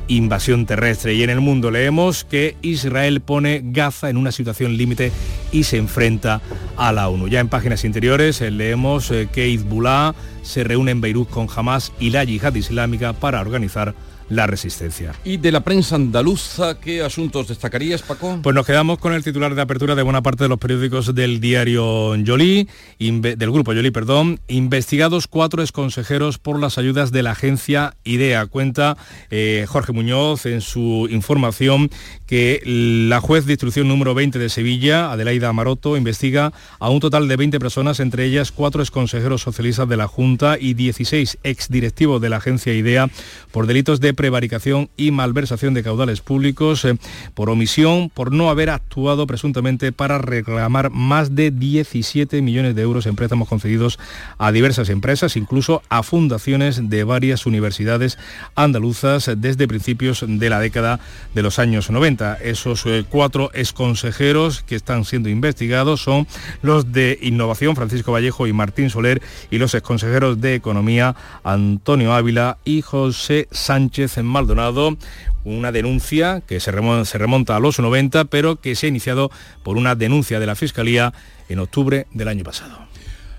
[0.08, 1.14] invasión terrestre.
[1.14, 5.12] Y en el mundo leemos que Israel pone Gaza en una situación límite
[5.52, 6.40] y se enfrenta
[6.76, 7.28] a la ONU.
[7.28, 11.92] Ya en páginas interiores eh, leemos eh, que Hezbollah se reúne en Beirut con Hamas
[12.00, 13.94] y la yihad islámica para organizar
[14.28, 15.14] la resistencia.
[15.24, 18.40] ¿Y de la prensa andaluza qué asuntos destacarías, Paco?
[18.42, 21.40] Pues nos quedamos con el titular de apertura de buena parte de los periódicos del
[21.40, 27.96] diario Yolí, del grupo Yolí, perdón, investigados cuatro exconsejeros por las ayudas de la agencia
[28.04, 28.46] IDEA.
[28.46, 28.96] Cuenta
[29.30, 31.90] eh, Jorge Muñoz en su información
[32.26, 37.28] que la juez de instrucción número 20 de Sevilla, Adelaida Maroto, investiga a un total
[37.28, 42.28] de 20 personas, entre ellas cuatro exconsejeros socialistas de la Junta y 16 exdirectivos de
[42.28, 43.08] la agencia IDEA
[43.50, 46.96] por delitos de prevaricación y malversación de caudales públicos, eh,
[47.34, 53.06] por omisión, por no haber actuado presuntamente para reclamar más de 17 millones de euros
[53.06, 53.98] en préstamos concedidos
[54.38, 58.18] a diversas empresas, incluso a fundaciones de varias universidades
[58.54, 61.00] andaluzas desde principios de la década
[61.34, 62.38] de los años 90.
[62.42, 66.26] Esos eh, cuatro exconsejeros que están siendo investigados son
[66.62, 72.58] los de Innovación, Francisco Vallejo y Martín Soler, y los exconsejeros de Economía, Antonio Ávila
[72.64, 74.96] y José Sánchez Maldonado
[75.44, 79.30] una denuncia que se remonta, se remonta, a los 90, pero que se ha iniciado
[79.62, 81.12] por una denuncia de la Fiscalía
[81.48, 82.86] en octubre del año pasado.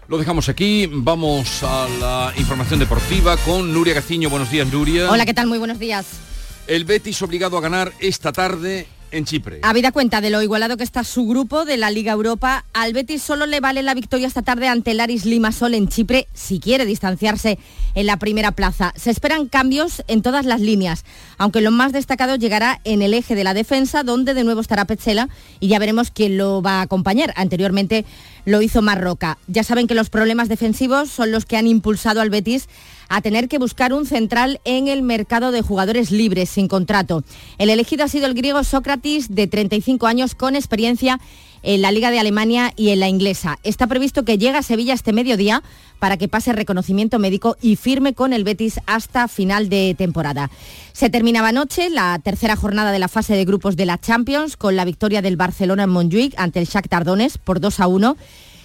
[0.07, 4.29] Lo dejamos aquí, vamos a la información deportiva con Nuria Gaciño.
[4.29, 5.09] Buenos días, Nuria.
[5.09, 5.47] Hola, ¿qué tal?
[5.47, 6.05] Muy buenos días.
[6.67, 9.59] El Betis obligado a ganar esta tarde en Chipre.
[9.61, 13.21] Habida cuenta de lo igualado que está su grupo de la Liga Europa, al Betis
[13.21, 16.85] solo le vale la victoria esta tarde ante el Aris Limasol en Chipre si quiere
[16.85, 17.59] distanciarse
[17.95, 18.93] en la primera plaza.
[18.95, 21.05] Se esperan cambios en todas las líneas,
[21.37, 24.85] aunque lo más destacado llegará en el eje de la defensa, donde de nuevo estará
[24.85, 27.33] Petzela y ya veremos quién lo va a acompañar.
[27.35, 28.05] Anteriormente
[28.45, 29.37] lo hizo Marroca.
[29.47, 32.67] Ya saben que los problemas defensivos son los que han impulsado al Betis
[33.09, 37.23] a tener que buscar un central en el mercado de jugadores libres sin contrato.
[37.57, 41.19] El elegido ha sido el griego Sócrates, de 35 años, con experiencia
[41.63, 43.57] en la Liga de Alemania y en la inglesa.
[43.63, 45.63] Está previsto que llegue a Sevilla este mediodía
[45.97, 50.51] para que pase reconocimiento médico y firme con el Betis hasta final de temporada.
[50.91, 54.75] Se terminaba anoche la tercera jornada de la fase de grupos de la Champions con
[54.75, 58.17] la victoria del Barcelona en Montjuic ante el Shakhtar Donetsk por 2 a 1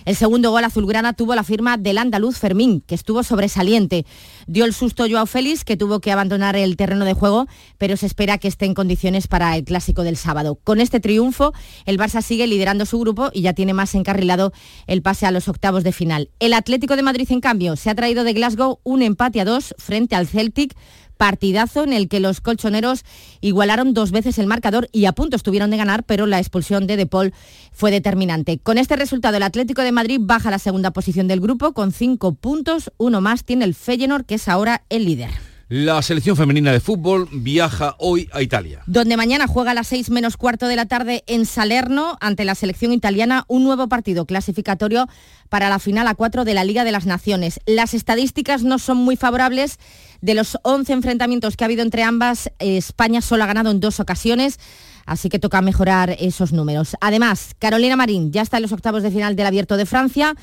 [0.08, 4.06] el segundo gol azulgrana tuvo la firma del andaluz Fermín, que estuvo sobresaliente.
[4.46, 8.06] Dio el susto Joao Félix, que tuvo que abandonar el terreno de juego, pero se
[8.06, 10.58] espera que esté en condiciones para el clásico del sábado.
[10.64, 11.52] Con este triunfo,
[11.84, 14.54] el Barça sigue liderando su grupo y ya tiene más encarrilado
[14.86, 16.30] el pase a los octavos de final.
[16.40, 19.74] El Atlético de Madrid, en cambio, se ha traído de Glasgow un empate a dos
[19.76, 20.74] frente al Celtic
[21.18, 23.04] partidazo en el que los colchoneros
[23.42, 26.96] igualaron dos veces el marcador y a punto estuvieron de ganar, pero la expulsión de
[26.96, 27.34] De Paul
[27.72, 28.58] fue determinante.
[28.58, 31.92] Con este resultado, el Atlético de Madrid baja a la segunda posición del grupo con
[31.92, 35.30] cinco puntos, uno más tiene el Feyenoord, que es ahora el líder.
[35.70, 38.80] La selección femenina de fútbol viaja hoy a Italia.
[38.86, 42.54] Donde mañana juega a las 6 menos cuarto de la tarde en Salerno ante la
[42.54, 45.08] selección italiana un nuevo partido clasificatorio
[45.50, 47.60] para la final a 4 de la Liga de las Naciones.
[47.66, 49.78] Las estadísticas no son muy favorables.
[50.20, 54.00] De los 11 enfrentamientos que ha habido entre ambas, España solo ha ganado en dos
[54.00, 54.58] ocasiones.
[55.06, 56.94] Así que toca mejorar esos números.
[57.00, 60.34] Además, Carolina Marín ya está en los octavos de final del Abierto de Francia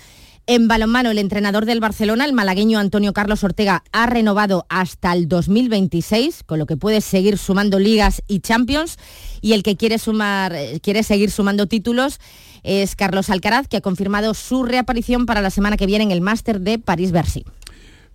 [0.48, 5.28] en balonmano, el entrenador del Barcelona, el malagueño Antonio Carlos Ortega, ha renovado hasta el
[5.28, 8.98] 2026, con lo que puede seguir sumando ligas y champions.
[9.42, 12.20] Y el que quiere, sumar, eh, quiere seguir sumando títulos
[12.62, 16.22] es Carlos Alcaraz, que ha confirmado su reaparición para la semana que viene en el
[16.22, 17.46] Máster de París-Bercy.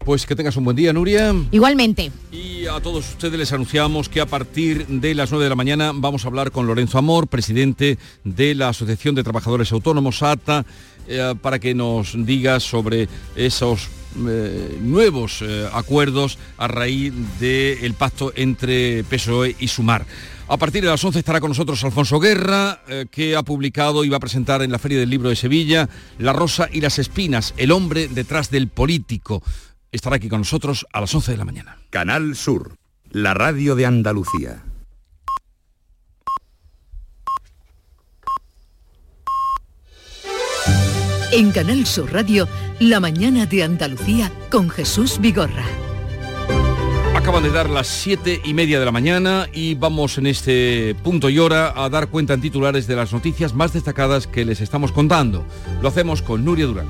[0.04, 1.34] Pues que tengas un buen día, Nuria.
[1.50, 2.10] Igualmente.
[2.32, 5.92] Y a todos ustedes les anunciamos que a partir de las 9 de la mañana
[5.94, 10.64] vamos a hablar con Lorenzo Amor, presidente de la Asociación de Trabajadores Autónomos, ATA,
[11.06, 13.88] eh, para que nos diga sobre esos
[14.26, 20.06] eh, nuevos eh, acuerdos a raíz del pacto entre PSOE y Sumar.
[20.48, 22.82] A partir de las 11 estará con nosotros Alfonso Guerra,
[23.12, 26.32] que ha publicado y va a presentar en la Feria del Libro de Sevilla La
[26.32, 29.44] Rosa y las Espinas, el hombre detrás del político.
[29.92, 31.78] Estará aquí con nosotros a las 11 de la mañana.
[31.90, 32.76] Canal Sur,
[33.10, 34.62] la radio de Andalucía.
[41.32, 42.48] En Canal Sur Radio,
[42.78, 45.64] La mañana de Andalucía con Jesús Vigorra.
[47.16, 51.28] Acaban de dar las siete y media de la mañana y vamos en este punto
[51.30, 54.92] y hora a dar cuenta en titulares de las noticias más destacadas que les estamos
[54.92, 55.44] contando.
[55.82, 56.88] Lo hacemos con Nuria Durán.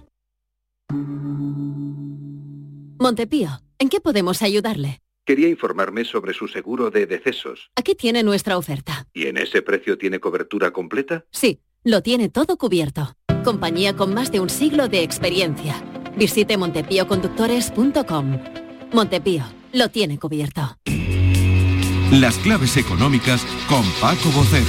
[2.99, 5.01] Montepío, ¿en qué podemos ayudarle?
[5.25, 7.69] Quería informarme sobre su seguro de decesos.
[7.75, 9.07] Aquí tiene nuestra oferta.
[9.13, 11.25] ¿Y en ese precio tiene cobertura completa?
[11.31, 13.13] Sí, lo tiene todo cubierto.
[13.43, 15.81] Compañía con más de un siglo de experiencia.
[16.17, 18.39] Visite montepíoconductores.com.
[18.91, 20.77] Montepío, lo tiene cubierto.
[22.11, 24.65] Las claves económicas con Paco Bocero.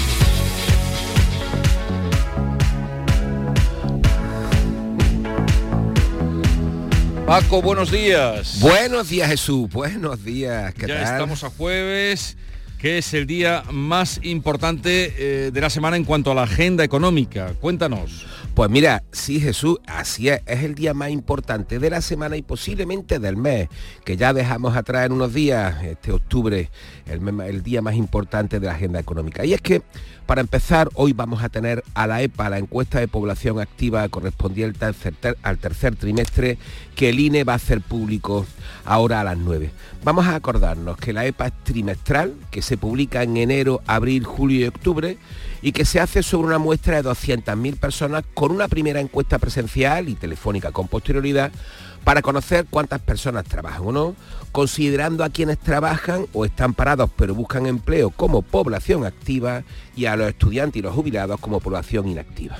[7.26, 8.58] Paco, buenos días.
[8.60, 10.74] Buenos días Jesús, buenos días.
[10.74, 11.12] ¿qué ya tal?
[11.14, 12.36] estamos a jueves.
[12.80, 16.82] Que es el día más importante eh, de la semana en cuanto a la agenda
[16.82, 17.52] económica.
[17.60, 18.26] Cuéntanos.
[18.54, 22.42] Pues mira, sí Jesús, así es, es el día más importante de la semana y
[22.42, 23.68] posiblemente del mes,
[24.04, 26.68] que ya dejamos atrás en unos días, este octubre,
[27.06, 29.44] el, día más importante de la agenda económica.
[29.44, 29.82] Y es que,
[30.26, 34.84] para empezar, hoy vamos a tener a la EPA, la encuesta de población activa correspondiente
[34.84, 36.58] al tercer, al tercer trimestre,
[36.96, 38.46] que el INE va a hacer público
[38.84, 39.70] ahora a las 9.
[40.02, 44.60] Vamos a acordarnos que la EPA es trimestral, que se publica en enero, abril, julio
[44.60, 45.18] y octubre,
[45.62, 50.08] y que se hace sobre una muestra de 200.000 personas con una primera encuesta presencial
[50.08, 51.52] y telefónica con posterioridad
[52.04, 54.16] para conocer cuántas personas trabajan o no,
[54.52, 60.16] considerando a quienes trabajan o están parados pero buscan empleo como población activa y a
[60.16, 62.56] los estudiantes y los jubilados como población inactiva.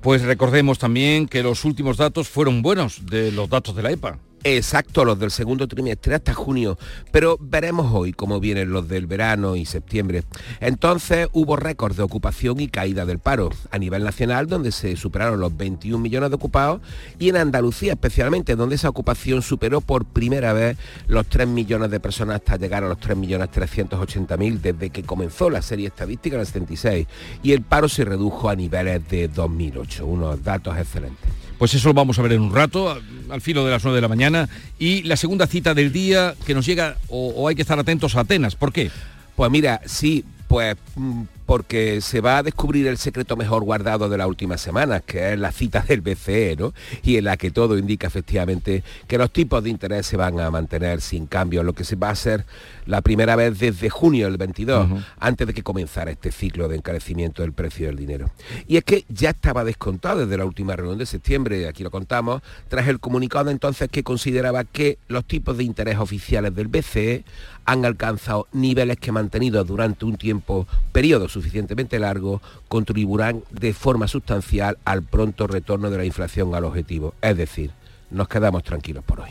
[0.00, 4.18] Pues recordemos también que los últimos datos fueron buenos de los datos de la EPA.
[4.48, 6.78] Exacto, los del segundo trimestre hasta junio,
[7.10, 10.22] pero veremos hoy cómo vienen los del verano y septiembre.
[10.60, 15.40] Entonces hubo récords de ocupación y caída del paro a nivel nacional, donde se superaron
[15.40, 16.80] los 21 millones de ocupados,
[17.18, 20.78] y en Andalucía especialmente, donde esa ocupación superó por primera vez
[21.08, 25.02] los 3 millones de personas hasta llegar a los 3 millones 380 mil desde que
[25.02, 27.08] comenzó la serie estadística en el 76,
[27.42, 31.45] y el paro se redujo a niveles de 2008, unos datos excelentes.
[31.58, 33.00] Pues eso lo vamos a ver en un rato,
[33.30, 34.48] al filo de las 9 de la mañana.
[34.78, 38.16] Y la segunda cita del día que nos llega, o, o hay que estar atentos
[38.16, 38.56] a Atenas.
[38.56, 38.90] ¿Por qué?
[39.34, 44.18] Pues mira, sí, pues mm, porque se va a descubrir el secreto mejor guardado de
[44.18, 46.74] las últimas semanas, que es la cita del BCE, ¿no?
[47.02, 50.50] Y en la que todo indica efectivamente que los tipos de interés se van a
[50.50, 52.44] mantener sin cambio, lo que se va a hacer
[52.84, 54.88] la primera vez desde junio del 22,
[55.18, 58.30] antes de que comenzara este ciclo de encarecimiento del precio del dinero.
[58.66, 62.42] Y es que ya estaba descontado desde la última reunión de septiembre, aquí lo contamos,
[62.68, 67.24] tras el comunicado entonces que consideraba que los tipos de interés oficiales del BCE
[67.64, 74.78] han alcanzado niveles que mantenidos durante un tiempo, periodo suficientemente largo, contribuirán de forma sustancial
[74.84, 77.14] al pronto retorno de la inflación al objetivo.
[77.20, 77.70] Es decir,
[78.10, 79.30] nos quedamos tranquilos por hoy.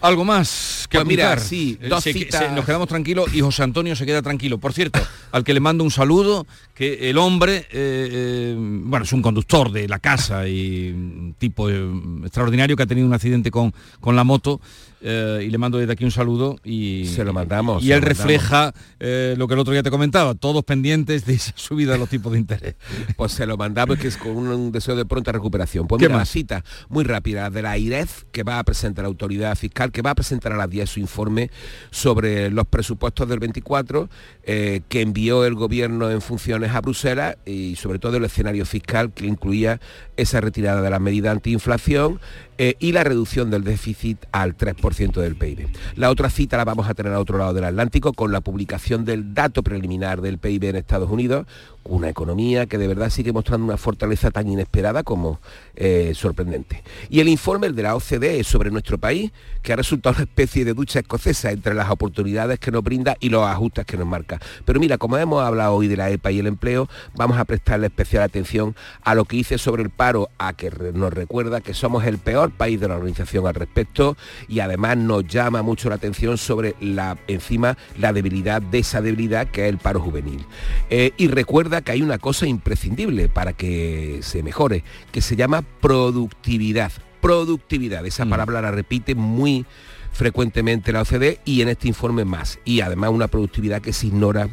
[0.00, 1.44] Algo más que Pues mira, apuntar?
[1.48, 2.40] sí, Eh, dos se- citas.
[2.46, 4.58] se- nos quedamos tranquilos y José Antonio se queda tranquilo.
[4.58, 5.00] Por cierto,
[5.32, 9.72] al que le mando un saludo, que el hombre, eh, eh, bueno, es un conductor
[9.72, 11.82] de la casa y un tipo eh,
[12.22, 14.60] extraordinario que ha tenido un accidente con, con la moto
[15.00, 18.18] eh, y le mando desde aquí un saludo y Se lo mandamos, Y él mandamos.
[18.18, 21.98] refleja eh, lo que el otro día te comentaba, todos pendientes de esa subida de
[21.98, 22.74] los tipos de interés.
[23.16, 25.86] Pues se lo mandamos que es con un, deseo de pronta recuperación.
[25.86, 26.28] Pues ¿Qué mira, más?
[26.28, 30.02] la cita muy rápida de la IREF, que va a presentar la autoridad fiscal, que
[30.02, 31.50] va a presentar a las 10 su informe
[31.90, 34.08] sobre los presupuestos del 24,
[34.44, 39.12] eh, que envió el gobierno en funciones a Bruselas y sobre todo el escenario fiscal
[39.12, 39.80] que incluía
[40.16, 42.20] esa retirada de las medidas antiinflación
[42.58, 45.68] eh, y la reducción del déficit al 3% del PIB.
[45.94, 49.04] La otra cita la vamos a tener a otro lado del Atlántico con la publicación
[49.04, 51.46] del dato preliminar del PIB en Estados Unidos,
[51.88, 55.40] una economía que de verdad sigue mostrando una fortaleza tan inesperada como
[55.74, 56.82] eh, sorprendente.
[57.08, 59.32] Y el informe el de la OCDE sobre nuestro país,
[59.62, 63.28] que ha resultado una especie de ducha escocesa entre las oportunidades que nos brinda y
[63.28, 64.40] los ajustes que nos marca.
[64.64, 67.86] Pero mira, como hemos hablado hoy de la EPA y el empleo, vamos a prestarle
[67.86, 72.04] especial atención a lo que hice sobre el paro, a que nos recuerda que somos
[72.04, 74.16] el peor país de la organización al respecto
[74.48, 79.48] y además nos llama mucho la atención sobre la encima la debilidad de esa debilidad
[79.48, 80.44] que es el paro juvenil.
[80.90, 85.62] Eh, y recuerda que hay una cosa imprescindible para que se mejore, que se llama
[85.80, 86.92] productividad.
[87.20, 89.66] Productividad, esa palabra la repite muy
[90.12, 92.58] frecuentemente la OCDE y en este informe más.
[92.64, 94.48] Y además una productividad que se ignora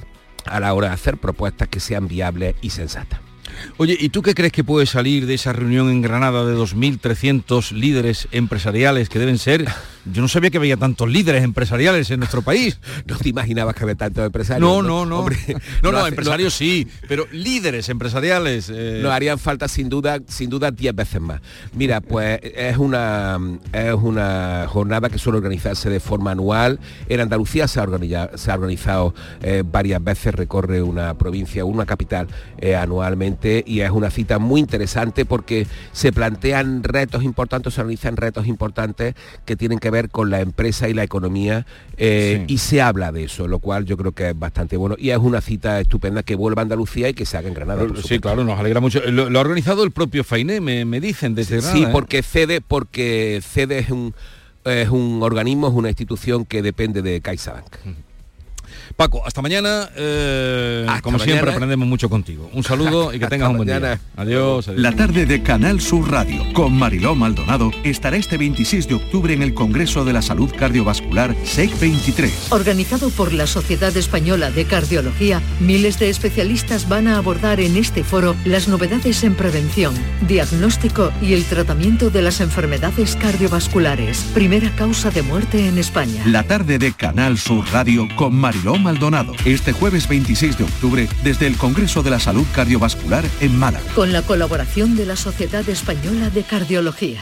[0.45, 3.24] a la hora de hacer propuestas que sean viables y sensatas.
[3.77, 7.71] Oye, ¿y tú qué crees que puede salir de esa reunión en Granada de 2.300
[7.71, 9.65] líderes empresariales que deben ser?
[10.11, 12.79] Yo no sabía que había tantos líderes empresariales en nuestro país.
[13.07, 14.67] No te imaginabas que había tantos empresarios.
[14.67, 15.19] No, no, no.
[15.19, 15.37] Hombre,
[15.83, 18.71] no, no, hace- empresarios sí, pero líderes empresariales.
[18.73, 21.41] eh, Nos harían falta sin duda, sin duda 10 veces más.
[21.73, 23.39] Mira, pues es una
[23.73, 26.79] es una jornada que suele organizarse de forma anual.
[27.09, 31.85] En Andalucía se ha organizado, se ha organizado eh, varias veces, recorre una provincia, una
[31.85, 32.27] capital
[32.57, 38.17] eh, anualmente y es una cita muy interesante porque se plantean retos importantes, se organizan
[38.17, 39.15] retos importantes
[39.45, 41.65] que tienen que ver con la empresa y la economía
[41.97, 45.11] eh, y se habla de eso, lo cual yo creo que es bastante bueno y
[45.11, 47.79] es una cita estupenda que vuelva a Andalucía y que se haga en Granada.
[47.81, 48.21] por Sí, supuesto.
[48.21, 48.99] claro, nos alegra mucho.
[49.11, 51.75] Lo, lo ha organizado el propio Fainé, me, me dicen desde Granada.
[51.75, 51.89] Sí, ¿eh?
[51.91, 54.13] porque CEDE, porque CEDE es un,
[54.65, 57.75] es un organismo, es una institución que depende de CaixaBank.
[58.95, 59.89] Paco, hasta mañana.
[59.95, 62.49] eh, como siempre, aprendemos mucho contigo.
[62.53, 63.79] Un saludo y que tengas un buen día.
[63.79, 63.99] mañana.
[64.15, 64.79] Adiós, adiós.
[64.81, 69.41] La tarde de Canal Sur Radio con Mariló Maldonado estará este 26 de octubre en
[69.41, 72.51] el Congreso de la Salud Cardiovascular SEC 23.
[72.51, 78.03] Organizado por la Sociedad Española de Cardiología, miles de especialistas van a abordar en este
[78.03, 79.93] foro las novedades en prevención,
[80.27, 86.23] diagnóstico y el tratamiento de las enfermedades cardiovasculares, primera causa de muerte en España.
[86.25, 89.33] La tarde de Canal Sur Radio con Mariló Maldonado.
[89.45, 93.85] Este jueves 26 de octubre desde el Congreso de la Salud Cardiovascular en Málaga.
[93.95, 97.21] Con la colaboración de la Sociedad Española de Cardiología.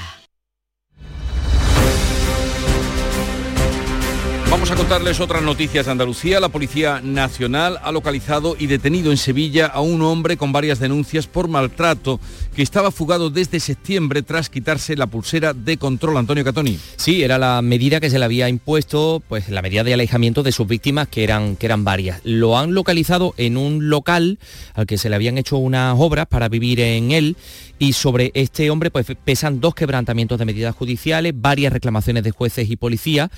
[4.53, 6.39] Vamos a contarles otras noticias de Andalucía.
[6.39, 11.25] La Policía Nacional ha localizado y detenido en Sevilla a un hombre con varias denuncias
[11.25, 12.19] por maltrato
[12.53, 16.17] que estaba fugado desde septiembre tras quitarse la pulsera de control.
[16.17, 16.77] Antonio Catoni.
[16.97, 20.51] Sí, era la medida que se le había impuesto, pues la medida de alejamiento de
[20.51, 22.21] sus víctimas, que eran, que eran varias.
[22.23, 24.39] Lo han localizado en un local
[24.73, 27.35] al que se le habían hecho unas obras para vivir en él
[27.79, 32.69] y sobre este hombre pues pesan dos quebrantamientos de medidas judiciales, varias reclamaciones de jueces
[32.69, 33.29] y policía.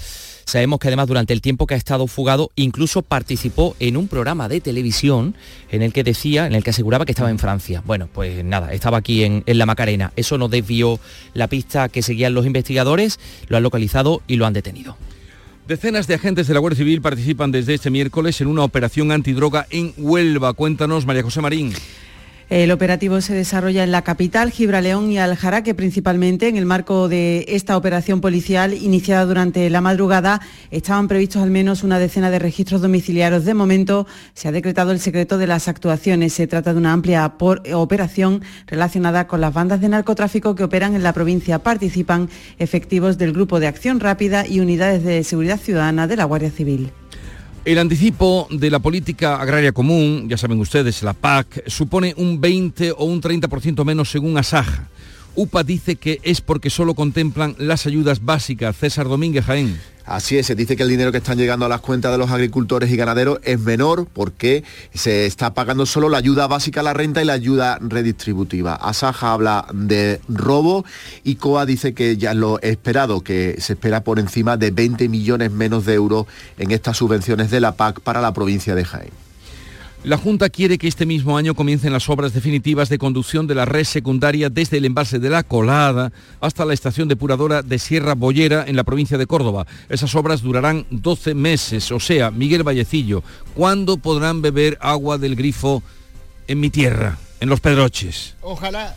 [0.45, 4.47] Sabemos que además durante el tiempo que ha estado fugado incluso participó en un programa
[4.47, 5.35] de televisión
[5.71, 7.81] en el que decía, en el que aseguraba que estaba en Francia.
[7.85, 10.11] Bueno, pues nada, estaba aquí en, en la Macarena.
[10.15, 10.99] Eso no desvió
[11.35, 14.97] la pista que seguían los investigadores, lo han localizado y lo han detenido.
[15.67, 19.67] Decenas de agentes de la Guardia Civil participan desde este miércoles en una operación antidroga
[19.69, 20.53] en Huelva.
[20.53, 21.73] Cuéntanos, María José Marín.
[22.47, 27.43] El operativo se desarrolla en la capital, Gibraleón y Aljaraque, principalmente en el marco de
[27.47, 30.41] esta operación policial iniciada durante la madrugada.
[30.69, 33.45] Estaban previstos al menos una decena de registros domiciliarios.
[33.45, 36.33] De momento se ha decretado el secreto de las actuaciones.
[36.33, 37.33] Se trata de una amplia
[37.73, 41.59] operación relacionada con las bandas de narcotráfico que operan en la provincia.
[41.59, 42.29] Participan
[42.59, 46.91] efectivos del Grupo de Acción Rápida y unidades de seguridad ciudadana de la Guardia Civil.
[47.65, 52.91] El anticipo de la política agraria común, ya saben ustedes, la PAC, supone un 20
[52.91, 54.87] o un 30% menos según Asaja.
[55.33, 58.77] UPA dice que es porque solo contemplan las ayudas básicas.
[58.77, 59.79] César Domínguez Jaén.
[60.05, 62.29] Así es, se dice que el dinero que están llegando a las cuentas de los
[62.29, 66.93] agricultores y ganaderos es menor porque se está pagando solo la ayuda básica a la
[66.93, 68.75] renta y la ayuda redistributiva.
[68.75, 70.85] Asaja habla de robo
[71.23, 75.51] y COA dice que ya lo esperado, que se espera por encima de 20 millones
[75.51, 76.27] menos de euros
[76.59, 79.24] en estas subvenciones de la PAC para la provincia de Jaén.
[80.05, 83.65] La Junta quiere que este mismo año comiencen las obras definitivas de conducción de la
[83.65, 88.65] red secundaria desde el embalse de la Colada hasta la estación depuradora de Sierra Bollera
[88.67, 89.65] en la provincia de Córdoba.
[89.89, 93.23] Esas obras durarán 12 meses, o sea, Miguel Vallecillo,
[93.55, 95.81] ¿cuándo podrán beber agua del grifo
[96.47, 98.35] en mi tierra, en los Pedroches?
[98.43, 98.95] Ojalá,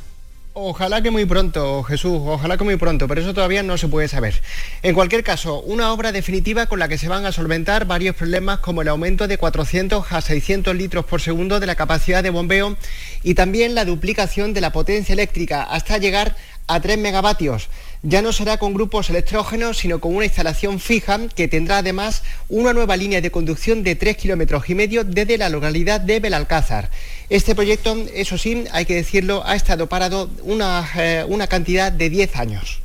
[0.60, 4.08] ojalá que muy pronto, Jesús, ojalá que muy pronto, pero eso todavía no se puede
[4.08, 4.40] saber.
[4.82, 8.58] En cualquier caso, una obra definitiva con la que se van a solventar varios problemas
[8.58, 12.76] como el aumento de 400 a 600 litros por segundo de la capacidad de bombeo
[13.22, 16.36] y también la duplicación de la potencia eléctrica hasta llegar
[16.66, 17.68] a 3 megavatios.
[18.02, 22.72] Ya no será con grupos electrógenos, sino con una instalación fija que tendrá además una
[22.72, 26.90] nueva línea de conducción de 3 kilómetros y medio desde la localidad de Belalcázar.
[27.28, 32.08] Este proyecto, eso sí, hay que decirlo, ha estado parado una, eh, una cantidad de
[32.08, 32.80] 10 años.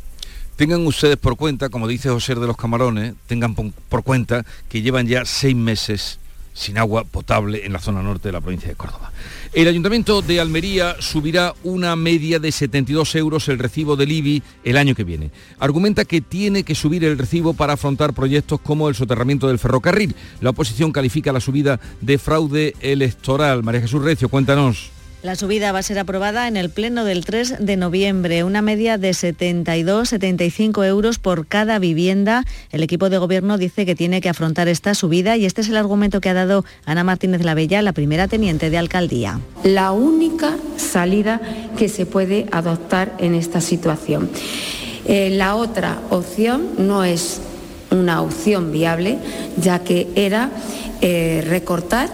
[0.56, 5.08] Tengan ustedes por cuenta, como dice José de los Camarones, tengan por cuenta que llevan
[5.08, 6.20] ya seis meses
[6.54, 9.12] sin agua potable en la zona norte de la provincia de Córdoba.
[9.54, 14.78] El Ayuntamiento de Almería subirá una media de 72 euros el recibo del IBI el
[14.78, 15.32] año que viene.
[15.60, 20.16] Argumenta que tiene que subir el recibo para afrontar proyectos como el soterramiento del ferrocarril.
[20.42, 23.64] La oposición califica la subida de fraude electoral.
[23.64, 24.93] María Jesús Recio, cuéntanos.
[25.24, 28.98] La subida va a ser aprobada en el pleno del 3 de noviembre, una media
[28.98, 32.44] de 72-75 euros por cada vivienda.
[32.74, 35.78] El equipo de gobierno dice que tiene que afrontar esta subida y este es el
[35.78, 39.40] argumento que ha dado Ana Martínez Lavella, la primera teniente de alcaldía.
[39.64, 41.40] la única salida
[41.78, 44.30] que se puede adoptar en esta situación.
[45.06, 47.40] Eh, la otra opción no es
[47.92, 49.20] una opción viable,
[49.56, 50.50] ya que era
[51.00, 52.10] eh, recortar,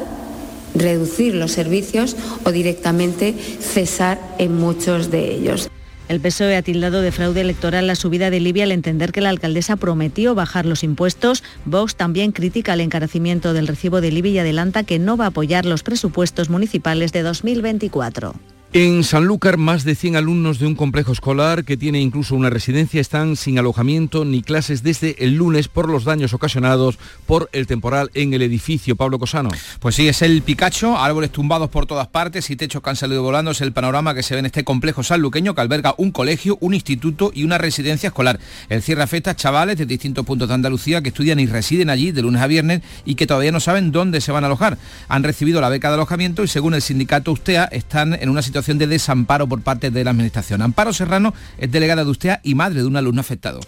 [0.79, 5.69] reducir los servicios o directamente cesar en muchos de ellos.
[6.09, 9.29] El PSOE ha tildado de fraude electoral la subida de Libia al entender que la
[9.29, 11.43] alcaldesa prometió bajar los impuestos.
[11.65, 15.27] Vox también critica el encarecimiento del recibo de Libia y adelanta que no va a
[15.27, 18.33] apoyar los presupuestos municipales de 2024.
[18.71, 23.01] En Sanlúcar, más de 100 alumnos de un complejo escolar que tiene incluso una residencia
[23.01, 28.11] están sin alojamiento ni clases desde el lunes por los daños ocasionados por el temporal
[28.13, 28.95] en el edificio.
[28.95, 29.49] Pablo Cosano.
[29.79, 33.23] Pues sí, es el Picacho, árboles tumbados por todas partes y techos que han salido
[33.23, 33.49] volando.
[33.49, 36.75] Es el panorama que se ve en este complejo sanluqueño que alberga un colegio, un
[36.75, 38.39] instituto y una residencia escolar.
[38.69, 42.11] El cierre afecta a chavales de distintos puntos de Andalucía que estudian y residen allí
[42.11, 44.77] de lunes a viernes y que todavía no saben dónde se van a alojar.
[45.07, 48.58] Han recibido la beca de alojamiento y según el sindicato USTEA están en una situación
[48.65, 50.61] de desamparo por parte de la Administración.
[50.61, 53.59] Amparo Serrano es delegada de USTEA y madre de un alumno afectado.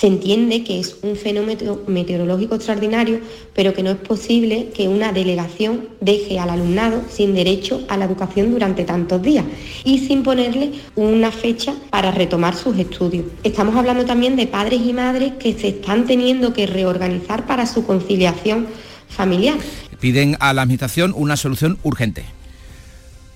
[0.00, 3.20] Se entiende que es un fenómeno meteorológico extraordinario,
[3.54, 8.06] pero que no es posible que una delegación deje al alumnado sin derecho a la
[8.06, 9.44] educación durante tantos días
[9.84, 13.26] y sin ponerle una fecha para retomar sus estudios.
[13.42, 17.84] Estamos hablando también de padres y madres que se están teniendo que reorganizar para su
[17.84, 18.68] conciliación
[19.06, 19.58] familiar.
[20.00, 22.24] Piden a la Administración una solución urgente.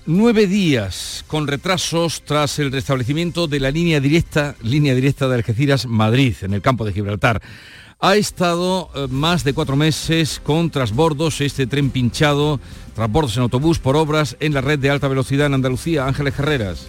[0.07, 6.35] Nueve días con retrasos tras el restablecimiento de la línea directa, línea directa de Algeciras-Madrid,
[6.43, 7.41] en el campo de Gibraltar.
[7.99, 12.59] Ha estado eh, más de cuatro meses con trasbordos, este tren pinchado,
[12.93, 16.05] trasbordos en autobús por obras en la red de alta velocidad en Andalucía.
[16.05, 16.85] Ángeles Carreras.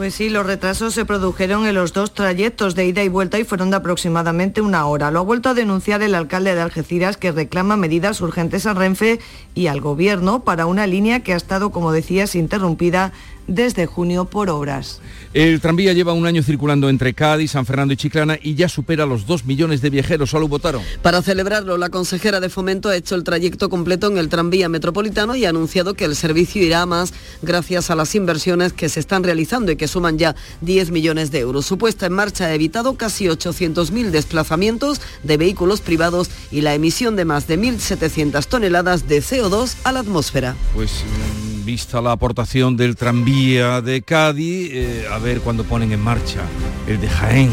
[0.00, 3.44] Pues sí, los retrasos se produjeron en los dos trayectos de ida y vuelta y
[3.44, 5.10] fueron de aproximadamente una hora.
[5.10, 9.20] Lo ha vuelto a denunciar el alcalde de Algeciras que reclama medidas urgentes a Renfe
[9.54, 13.12] y al gobierno para una línea que ha estado, como decías, interrumpida
[13.46, 15.00] desde junio por obras.
[15.32, 19.06] El tranvía lleva un año circulando entre Cádiz, San Fernando y Chiclana y ya supera
[19.06, 20.30] los dos millones de viajeros.
[20.30, 20.82] Solo votaron.
[21.02, 25.36] Para celebrarlo, la consejera de Fomento ha hecho el trayecto completo en el tranvía metropolitano
[25.36, 27.12] y ha anunciado que el servicio irá a más
[27.42, 31.40] gracias a las inversiones que se están realizando y que suman ya 10 millones de
[31.40, 31.66] euros.
[31.66, 37.16] Su puesta en marcha ha evitado casi 800.000 desplazamientos de vehículos privados y la emisión
[37.16, 40.56] de más de 1.700 toneladas de CO2 a la atmósfera.
[40.74, 46.00] Pues mm, vista la aportación del tranvía de Cádiz, eh, a ver cuándo ponen en
[46.00, 46.42] marcha
[46.88, 47.52] el de Jaén,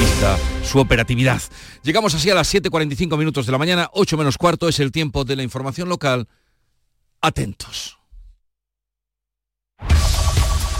[0.00, 1.40] vista su operatividad.
[1.84, 5.24] Llegamos así a las 7.45 minutos de la mañana, 8 menos cuarto es el tiempo
[5.24, 6.26] de la información local.
[7.20, 7.96] Atentos.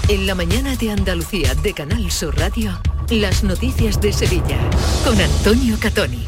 [0.09, 2.77] En la mañana de Andalucía de Canal Sur Radio,
[3.09, 4.59] las noticias de Sevilla
[5.05, 6.27] con Antonio Catoni.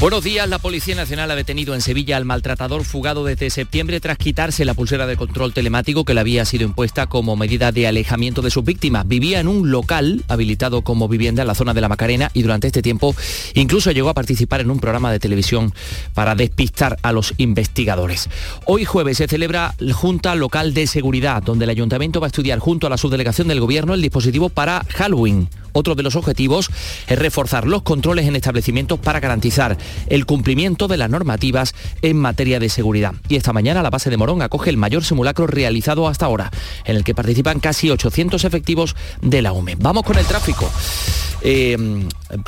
[0.00, 4.18] Buenos días, la Policía Nacional ha detenido en Sevilla al maltratador fugado desde septiembre tras
[4.18, 8.42] quitarse la pulsera de control telemático que le había sido impuesta como medida de alejamiento
[8.42, 9.06] de sus víctimas.
[9.06, 12.66] Vivía en un local habilitado como vivienda en la zona de la Macarena y durante
[12.66, 13.14] este tiempo
[13.54, 15.72] incluso llegó a participar en un programa de televisión
[16.12, 18.28] para despistar a los investigadores.
[18.66, 22.58] Hoy jueves se celebra la Junta Local de Seguridad, donde el Ayuntamiento va a estudiar
[22.58, 25.48] junto a la subdelegación del Gobierno el dispositivo para Halloween.
[25.74, 26.70] Otro de los objetivos
[27.06, 32.60] es reforzar los controles en establecimientos para garantizar el cumplimiento de las normativas en materia
[32.60, 33.12] de seguridad.
[33.28, 36.50] Y esta mañana la base de Morón acoge el mayor simulacro realizado hasta ahora,
[36.84, 39.74] en el que participan casi 800 efectivos de la UME.
[39.78, 40.70] Vamos con el tráfico.
[41.42, 41.76] Eh,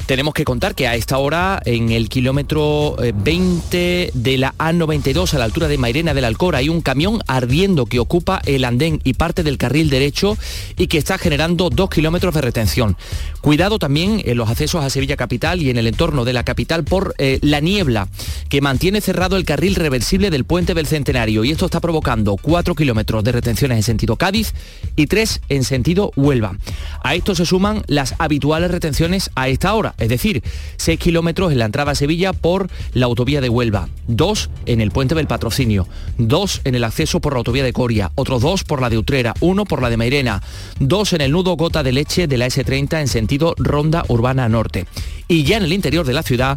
[0.07, 5.35] tenemos que contar que a esta hora en el kilómetro 20 eh, de la A92
[5.35, 9.01] a la altura de Mairena del Alcor hay un camión ardiendo que ocupa el andén
[9.05, 10.39] y parte del carril derecho
[10.77, 12.97] y que está generando dos kilómetros de retención.
[13.43, 16.85] Cuidado también en los accesos a Sevilla Capital y en el entorno de la capital
[16.85, 18.09] por eh, la niebla
[18.49, 22.74] que mantiene cerrado el carril reversible del puente del Centenario y esto está provocando cuatro
[22.74, 24.55] kilómetros de retenciones en sentido Cádiz
[24.97, 26.57] y tres en sentido Huelva.
[27.05, 30.43] A esto se suman las habituales retenciones a esta hora, es decir,
[30.77, 34.91] 6 kilómetros en la entrada a Sevilla por la autovía de Huelva, 2 en el
[34.91, 35.87] puente del Patrocinio,
[36.19, 39.35] 2 en el acceso por la autovía de Coria, otros 2 por la de Utrera,
[39.41, 40.43] 1 por la de Mairena,
[40.79, 44.87] 2 en el nudo Gota de Leche de la S30 en sentido Ronda Urbana Norte.
[45.29, 46.57] Y ya en el interior de la ciudad,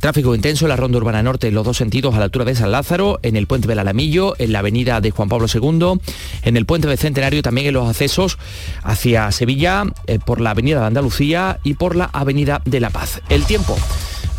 [0.00, 2.56] tráfico intenso en la Ronda Urbana Norte en los dos sentidos a la altura de
[2.56, 6.00] San Lázaro, en el puente del Alamillo, en la avenida de Juan Pablo II,
[6.42, 8.38] en el puente del Centenario también en los accesos
[8.82, 13.20] hacia Sevilla, eh, por la avenida de Andalucía y por la Avenida de la Paz.
[13.28, 13.76] El tiempo.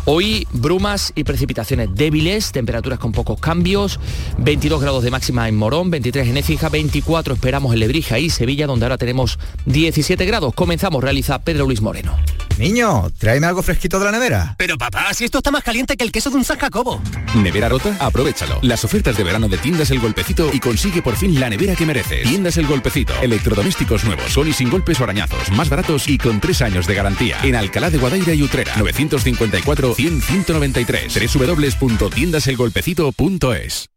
[0.06, 4.00] Hoy brumas y precipitaciones débiles, temperaturas con pocos cambios,
[4.38, 8.66] 22 grados de máxima en Morón, 23 en Écija, 24 esperamos en Lebrija y Sevilla,
[8.66, 10.54] donde ahora tenemos 17 grados.
[10.54, 12.16] Comenzamos, realiza Pedro Luis Moreno.
[12.60, 14.54] Niño, tráeme algo fresquito de la nevera.
[14.58, 17.00] Pero papá, si esto está más caliente que el queso de un San Jacobo.
[17.34, 17.96] ¿Nevera rota?
[17.98, 18.58] Aprovechalo.
[18.60, 21.86] Las ofertas de verano de Tiendas El Golpecito y consigue por fin la nevera que
[21.86, 22.28] mereces.
[22.28, 23.14] Tiendas El Golpecito.
[23.22, 26.94] Electrodomésticos nuevos, son y sin golpes o arañazos, más baratos y con tres años de
[26.94, 27.38] garantía.
[27.44, 28.76] En Alcalá de Guadaira y Utrera.
[28.76, 33.88] 954 100 193 www.tiendaselgolpecito.es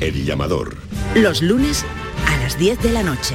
[0.00, 0.78] El llamador.
[1.14, 1.84] Los lunes
[2.26, 3.34] a las 10 de la noche.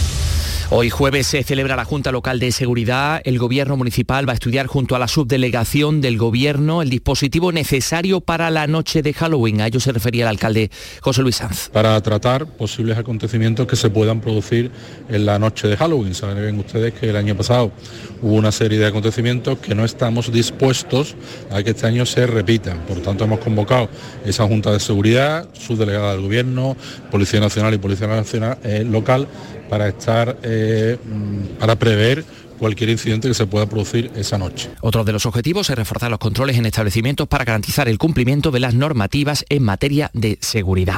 [0.73, 3.19] Hoy jueves se celebra la Junta Local de Seguridad.
[3.25, 8.21] El Gobierno Municipal va a estudiar junto a la subdelegación del Gobierno el dispositivo necesario
[8.21, 9.59] para la noche de Halloween.
[9.59, 11.67] A ello se refería el alcalde José Luis Sanz.
[11.67, 14.71] Para tratar posibles acontecimientos que se puedan producir
[15.09, 16.15] en la noche de Halloween.
[16.15, 17.73] Saben ustedes que el año pasado
[18.21, 21.17] hubo una serie de acontecimientos que no estamos dispuestos
[21.51, 22.79] a que este año se repitan.
[22.85, 23.89] Por tanto, hemos convocado
[24.25, 26.77] esa Junta de Seguridad, subdelegada del Gobierno,
[27.11, 29.27] Policía Nacional y Policía Nacional eh, Local
[29.71, 32.25] para estar, eh, mm, para prever
[32.59, 34.69] cualquier incidente que se pueda producir esa noche.
[34.81, 38.59] Otro de los objetivos es reforzar los controles en establecimientos para garantizar el cumplimiento de
[38.59, 40.97] las normativas en materia de seguridad.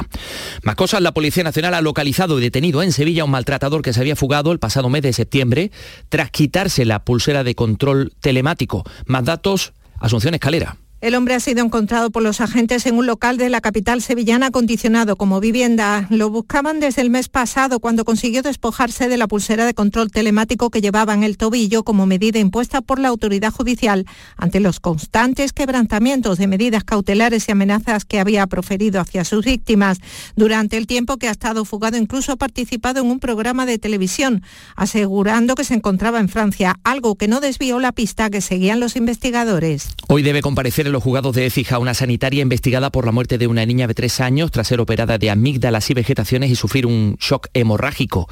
[0.64, 3.92] Más cosas, la Policía Nacional ha localizado y detenido en Sevilla a un maltratador que
[3.92, 5.70] se había fugado el pasado mes de septiembre
[6.08, 8.82] tras quitarse la pulsera de control telemático.
[9.06, 10.76] Más datos, Asunción Escalera.
[11.04, 14.46] El hombre ha sido encontrado por los agentes en un local de la capital sevillana
[14.46, 16.06] acondicionado como vivienda.
[16.08, 20.70] Lo buscaban desde el mes pasado cuando consiguió despojarse de la pulsera de control telemático
[20.70, 24.06] que llevaba en el tobillo como medida impuesta por la autoridad judicial
[24.38, 29.98] ante los constantes quebrantamientos de medidas cautelares y amenazas que había proferido hacia sus víctimas.
[30.36, 34.42] Durante el tiempo que ha estado fugado incluso ha participado en un programa de televisión
[34.74, 38.96] asegurando que se encontraba en Francia, algo que no desvió la pista que seguían los
[38.96, 39.88] investigadores.
[40.08, 43.48] Hoy debe comparecer el los juzgados de Écija una sanitaria investigada por la muerte de
[43.48, 47.16] una niña de tres años tras ser operada de amígdalas y vegetaciones y sufrir un
[47.20, 48.28] shock hemorrágico.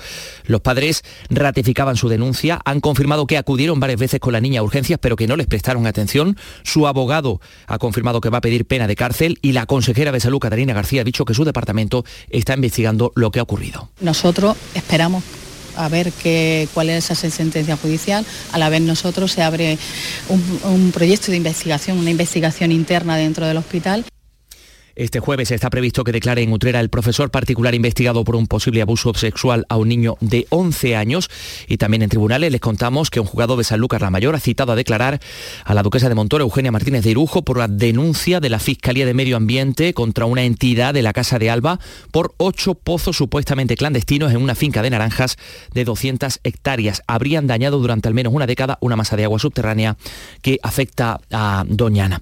[0.46, 4.62] Los padres ratificaban su denuncia, han confirmado que acudieron varias veces con la niña a
[4.62, 6.36] urgencias, pero que no les prestaron atención.
[6.62, 10.20] Su abogado ha confirmado que va a pedir pena de cárcel y la consejera de
[10.20, 13.90] salud, Catalina García, ha dicho que su departamento está investigando lo que ha ocurrido.
[14.00, 15.24] Nosotros esperamos
[15.76, 18.24] a ver qué, cuál es esa sentencia judicial.
[18.52, 19.78] A la vez nosotros se abre
[20.28, 24.04] un, un proyecto de investigación, una investigación interna dentro del hospital.
[24.94, 28.82] Este jueves está previsto que declare en Utrera el profesor particular investigado por un posible
[28.82, 31.30] abuso sexual a un niño de 11 años.
[31.66, 34.72] Y también en tribunales les contamos que un juzgado de Sanlúcar la Mayor ha citado
[34.72, 35.18] a declarar
[35.64, 39.06] a la duquesa de Montoro, Eugenia Martínez de Irujo, por la denuncia de la Fiscalía
[39.06, 41.80] de Medio Ambiente contra una entidad de la Casa de Alba
[42.10, 45.38] por ocho pozos supuestamente clandestinos en una finca de naranjas
[45.72, 47.02] de 200 hectáreas.
[47.06, 49.96] Habrían dañado durante al menos una década una masa de agua subterránea
[50.42, 52.20] que afecta a Doñana.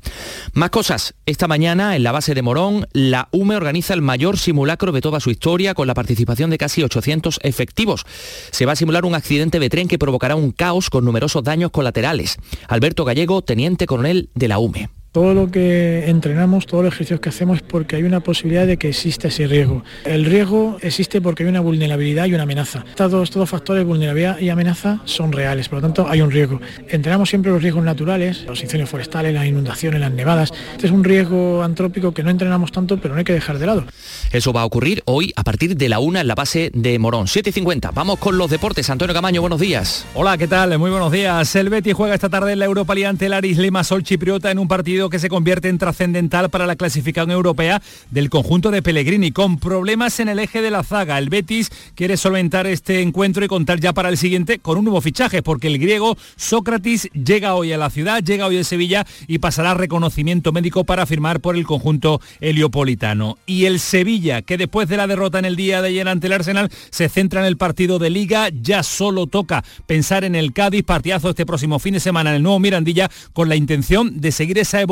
[0.53, 1.15] Más cosas.
[1.27, 2.60] Esta mañana en la base de Morón
[2.93, 6.83] la UME organiza el mayor simulacro de toda su historia con la participación de casi
[6.83, 8.05] 800 efectivos.
[8.51, 11.71] Se va a simular un accidente de tren que provocará un caos con numerosos daños
[11.71, 12.37] colaterales.
[12.69, 15.00] Alberto Gallego, teniente coronel de la UME.
[15.13, 18.77] Todo lo que entrenamos, todos los ejercicios que hacemos es porque hay una posibilidad de
[18.77, 19.83] que exista ese riesgo.
[20.05, 22.85] El riesgo existe porque hay una vulnerabilidad y una amenaza.
[22.89, 26.61] Estos dos factores, vulnerabilidad y amenaza, son reales, por lo tanto hay un riesgo.
[26.89, 30.53] Entrenamos siempre los riesgos naturales, los incendios forestales, las inundaciones, las nevadas.
[30.75, 33.67] Este es un riesgo antrópico que no entrenamos tanto, pero no hay que dejar de
[33.67, 33.87] lado.
[34.31, 37.27] Eso va a ocurrir hoy a partir de la una en la base de Morón.
[37.27, 37.91] 7.50.
[37.93, 38.89] Vamos con los deportes.
[38.91, 40.07] Antonio Camaño, buenos días.
[40.15, 40.79] Hola, ¿qué tal?
[40.79, 41.57] Muy buenos días.
[41.57, 44.61] El Betis juega esta tarde en la Europa League ante el Aris Limassol Chipriota en
[44.61, 47.81] un partido que se convierte en trascendental para la clasificación europea
[48.11, 51.19] del conjunto de Pellegrini, con problemas en el eje de la zaga.
[51.19, 55.01] El Betis quiere solventar este encuentro y contar ya para el siguiente con un nuevo
[55.01, 59.39] fichaje, porque el griego Sócrates llega hoy a la ciudad, llega hoy a Sevilla y
[59.39, 63.39] pasará reconocimiento médico para firmar por el conjunto heliopolitano.
[63.47, 66.35] Y el Sevilla, que después de la derrota en el día de ayer ante el
[66.35, 70.85] Arsenal, se centra en el partido de liga, ya solo toca pensar en el Cádiz,
[70.85, 74.59] partidazo este próximo fin de semana en el nuevo Mirandilla, con la intención de seguir
[74.59, 74.90] esa evolución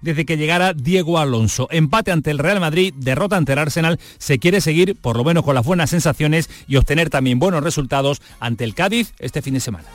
[0.00, 1.68] desde que llegara Diego Alonso.
[1.70, 5.44] Empate ante el Real Madrid, derrota ante el Arsenal, se quiere seguir por lo menos
[5.44, 9.60] con las buenas sensaciones y obtener también buenos resultados ante el Cádiz este fin de
[9.60, 9.88] semana.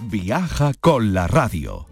[0.00, 1.86] Viaja con la radio.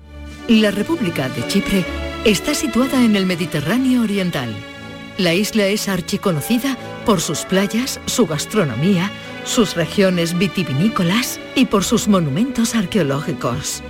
[0.49, 1.85] La República de Chipre
[2.25, 4.55] está situada en el Mediterráneo Oriental.
[5.17, 6.77] La isla es archiconocida
[7.07, 9.11] por sus playas, su gastronomía,
[9.45, 13.83] sus regiones vitivinícolas y por sus monumentos arqueológicos.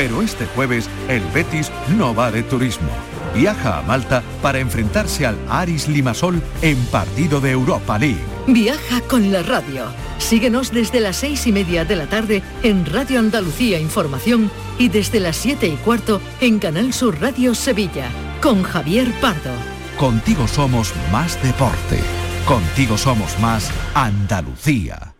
[0.00, 2.88] Pero este jueves el Betis no va de turismo.
[3.34, 8.24] Viaja a Malta para enfrentarse al Aris Limasol en partido de Europa League.
[8.46, 9.84] Viaja con la radio.
[10.16, 15.20] Síguenos desde las seis y media de la tarde en Radio Andalucía Información y desde
[15.20, 18.08] las siete y cuarto en Canal Sur Radio Sevilla
[18.40, 19.52] con Javier Pardo.
[19.98, 22.00] Contigo somos más deporte.
[22.46, 25.12] Contigo somos más Andalucía.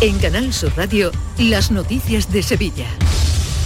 [0.00, 2.88] En Canal Sur Radio, las noticias de Sevilla.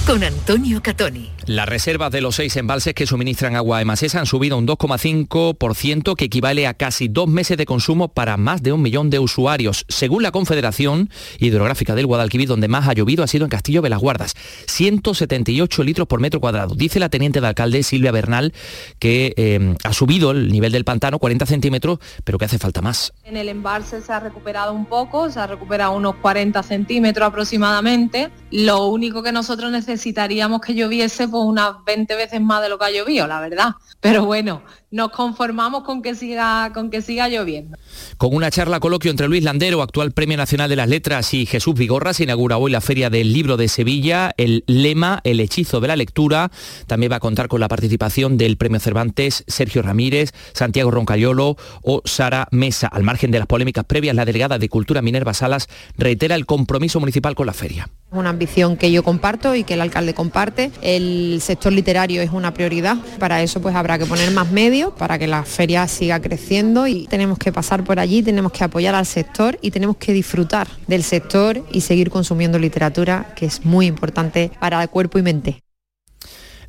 [0.07, 1.36] Con Antonio Catoni.
[1.47, 6.17] Las reservas de los seis embalses que suministran agua a Emasesa han subido un 2,5%,
[6.17, 9.85] que equivale a casi dos meses de consumo para más de un millón de usuarios.
[9.87, 13.91] Según la Confederación Hidrográfica del Guadalquivir, donde más ha llovido ha sido en Castillo de
[13.91, 14.35] las Guardas.
[14.67, 16.75] 178 litros por metro cuadrado.
[16.75, 18.53] Dice la teniente de alcalde Silvia Bernal
[18.99, 23.13] que eh, ha subido el nivel del pantano 40 centímetros, pero que hace falta más.
[23.23, 28.33] En el embalse se ha recuperado un poco, se ha recuperado unos 40 centímetros aproximadamente.
[28.51, 32.87] Lo único que nosotros necesitaríamos que lloviese pues unas 20 veces más de lo que
[32.87, 33.74] ha llovido, la verdad.
[34.01, 37.76] Pero bueno, nos conformamos con que siga, con que siga lloviendo.
[38.18, 41.74] Con una charla coloquio entre Luis Landero, actual Premio Nacional de las Letras, y Jesús
[41.74, 44.32] Vigorra, se inaugura hoy la Feria del Libro de Sevilla.
[44.37, 46.51] El lema, el hechizo de la lectura,
[46.87, 52.03] también va a contar con la participación del Premio Cervantes, Sergio Ramírez, Santiago Roncayolo o
[52.05, 52.87] Sara Mesa.
[52.87, 55.68] Al margen de las polémicas previas, la delegada de Cultura Minerva Salas
[55.99, 57.89] reitera el compromiso municipal con la feria.
[58.12, 60.70] Una ambición que yo comparto y que el alcalde comparte.
[60.80, 62.97] El sector literario es una prioridad.
[63.18, 67.07] Para eso pues habrá que poner más medios para que la feria siga creciendo y
[67.07, 71.03] tenemos que pasar por allí, tenemos que apoyar al sector y tenemos que disfrutar del
[71.03, 75.66] sector y seguir consumiendo literatura, que es muy importante para el cuerpo y mente.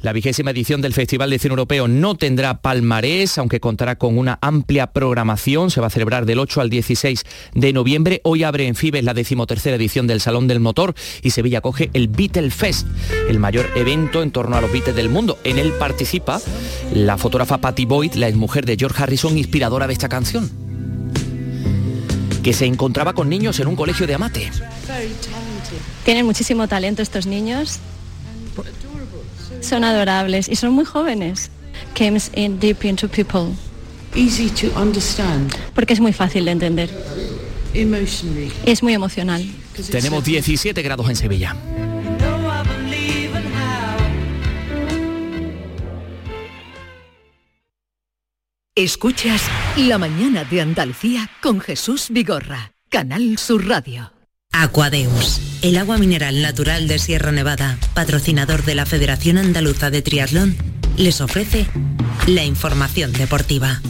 [0.01, 4.37] La vigésima edición del Festival de Cine Europeo no tendrá palmarés, aunque contará con una
[4.41, 5.71] amplia programación.
[5.71, 7.23] Se va a celebrar del 8 al 16
[7.55, 8.21] de noviembre.
[8.23, 10.93] Hoy abre en Fibes la decimotercera edición del Salón del Motor
[11.23, 12.85] y Sevilla coge el Beatle Fest,
[13.27, 15.39] el mayor evento en torno a los Beatles del mundo.
[15.43, 16.39] En él participa
[16.93, 20.51] la fotógrafa Patty Boyd, la exmujer de George Harrison, inspiradora de esta canción,
[22.43, 24.51] que se encontraba con niños en un colegio de Amate.
[26.05, 27.79] Tienen muchísimo talento estos niños
[29.61, 31.51] son adorables y son muy jóvenes.
[31.97, 33.53] Comes in deep into people.
[34.15, 35.53] Easy to understand.
[35.75, 36.89] Porque es muy fácil de entender.
[37.73, 38.51] Emotionally.
[38.65, 39.45] Es muy emocional.
[39.91, 41.55] Tenemos 17 grados en Sevilla.
[48.75, 49.41] Escuchas
[49.75, 54.16] La mañana de Andalucía con Jesús Vigorra, Canal Sur Radio.
[54.59, 60.57] Aquadeus, el agua mineral natural de Sierra Nevada, patrocinador de la Federación Andaluza de Triatlón,
[60.97, 61.67] les ofrece
[62.25, 63.81] la información deportiva.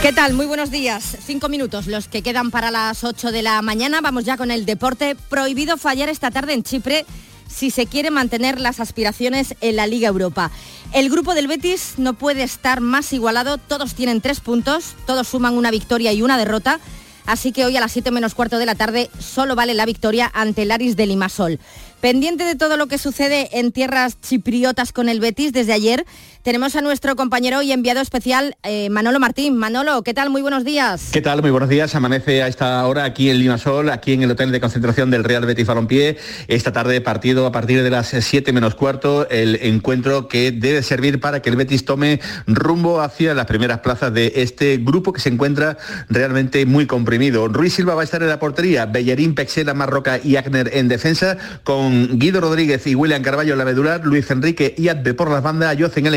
[0.00, 0.32] ¿Qué tal?
[0.32, 1.18] Muy buenos días.
[1.22, 4.00] Cinco minutos, los que quedan para las 8 de la mañana.
[4.00, 5.16] Vamos ya con el deporte.
[5.28, 7.04] Prohibido fallar esta tarde en Chipre
[7.48, 10.50] si se quiere mantener las aspiraciones en la Liga Europa.
[10.92, 15.56] El grupo del Betis no puede estar más igualado, todos tienen tres puntos, todos suman
[15.56, 16.80] una victoria y una derrota,
[17.26, 20.30] así que hoy a las 7 menos cuarto de la tarde solo vale la victoria
[20.32, 21.58] ante el Aris de Limasol.
[22.00, 26.06] Pendiente de todo lo que sucede en tierras chipriotas con el Betis desde ayer,
[26.46, 29.56] tenemos a nuestro compañero y enviado especial eh, Manolo Martín.
[29.56, 30.30] Manolo, ¿qué tal?
[30.30, 31.08] Muy buenos días.
[31.12, 31.42] ¿Qué tal?
[31.42, 31.92] Muy buenos días.
[31.96, 35.44] Amanece a esta hora aquí en Limasol, aquí en el hotel de concentración del Real
[35.44, 36.18] Betis Balompié.
[36.46, 41.18] Esta tarde partido a partir de las 7 menos cuarto, el encuentro que debe servir
[41.18, 45.30] para que el Betis tome rumbo hacia las primeras plazas de este grupo que se
[45.30, 45.78] encuentra
[46.08, 47.48] realmente muy comprimido.
[47.48, 51.38] Ruiz Silva va a estar en la portería, Bellerín, Pexela, Marroca y Agner en defensa,
[51.64, 55.42] con Guido Rodríguez y William Carballo en la medular, Luis Enrique y Adbe por las
[55.42, 56.14] bandas, Yoce en el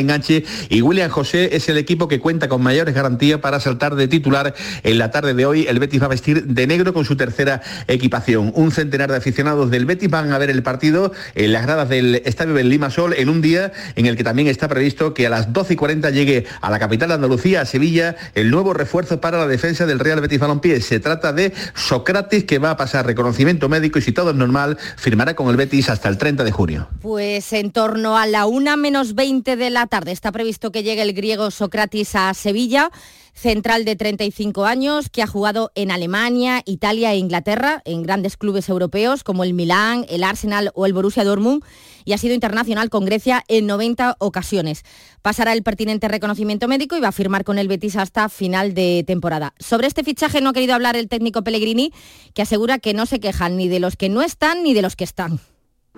[0.69, 4.53] y William José es el equipo que cuenta con mayores garantías para saltar de titular
[4.83, 5.65] en la tarde de hoy.
[5.67, 8.51] El Betis va a vestir de negro con su tercera equipación.
[8.55, 12.21] Un centenar de aficionados del Betis van a ver el partido en las gradas del
[12.25, 15.53] Estadio del Limasol en un día en el que también está previsto que a las
[15.53, 19.37] 12 y 40 llegue a la capital de Andalucía, a Sevilla, el nuevo refuerzo para
[19.37, 20.81] la defensa del Real Betis Balompié.
[20.81, 24.77] Se trata de Sócrates que va a pasar reconocimiento médico y si todo es normal
[24.97, 26.89] firmará con el Betis hasta el 30 de junio.
[27.01, 31.01] Pues en torno a la una menos 20 de la tarde Está previsto que llegue
[31.01, 32.91] el griego Socrates a Sevilla,
[33.33, 38.67] central de 35 años, que ha jugado en Alemania, Italia e Inglaterra, en grandes clubes
[38.69, 41.63] europeos como el Milán, el Arsenal o el Borussia Dortmund,
[42.05, 44.83] y ha sido internacional con Grecia en 90 ocasiones.
[45.21, 49.03] Pasará el pertinente reconocimiento médico y va a firmar con el Betis hasta final de
[49.05, 49.53] temporada.
[49.59, 51.93] Sobre este fichaje no ha querido hablar el técnico Pellegrini,
[52.33, 54.95] que asegura que no se quejan ni de los que no están ni de los
[54.95, 55.39] que están.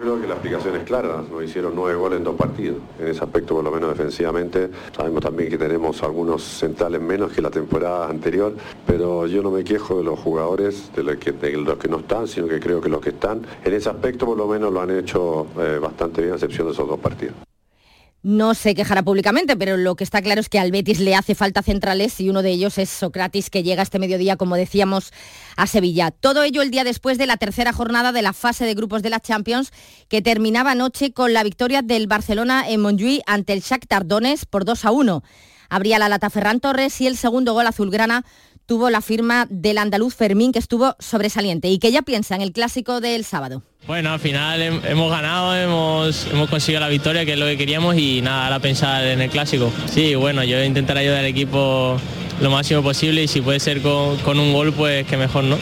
[0.01, 2.77] Creo que la explicación es clara, nos hicieron nueve goles en dos partidos.
[2.97, 7.39] En ese aspecto, por lo menos defensivamente, sabemos también que tenemos algunos centrales menos que
[7.39, 8.55] la temporada anterior,
[8.87, 11.33] pero yo no me quejo de los jugadores, de los que,
[11.87, 14.73] no están, sino que creo que los que están, en ese aspecto por lo menos
[14.73, 17.35] lo han hecho eh, bastante bien, a excepción de esos dos partidos.
[18.23, 21.33] No se quejará públicamente, pero lo que está claro es que al Betis le hace
[21.33, 25.11] falta centrales y uno de ellos es Socratis, que llega este mediodía, como decíamos,
[25.57, 26.11] a Sevilla.
[26.11, 29.09] Todo ello el día después de la tercera jornada de la fase de grupos de
[29.09, 29.71] la Champions,
[30.07, 34.65] que terminaba anoche con la victoria del Barcelona en Montjuïc ante el Shakhtar Donetsk por
[34.65, 35.23] 2 a 1.
[35.69, 38.23] Abría la lata Ferran Torres y el segundo gol azulgrana
[38.67, 42.51] tuvo la firma del andaluz Fermín, que estuvo sobresaliente y que ya piensa en el
[42.51, 43.63] clásico del sábado.
[43.87, 47.97] Bueno, al final hemos ganado, hemos, hemos conseguido la victoria, que es lo que queríamos,
[47.97, 49.71] y nada, ahora pensar en el clásico.
[49.87, 51.97] Sí, bueno, yo intentaré ayudar al equipo
[52.39, 55.57] lo máximo posible y si puede ser con, con un gol, pues que mejor, ¿no?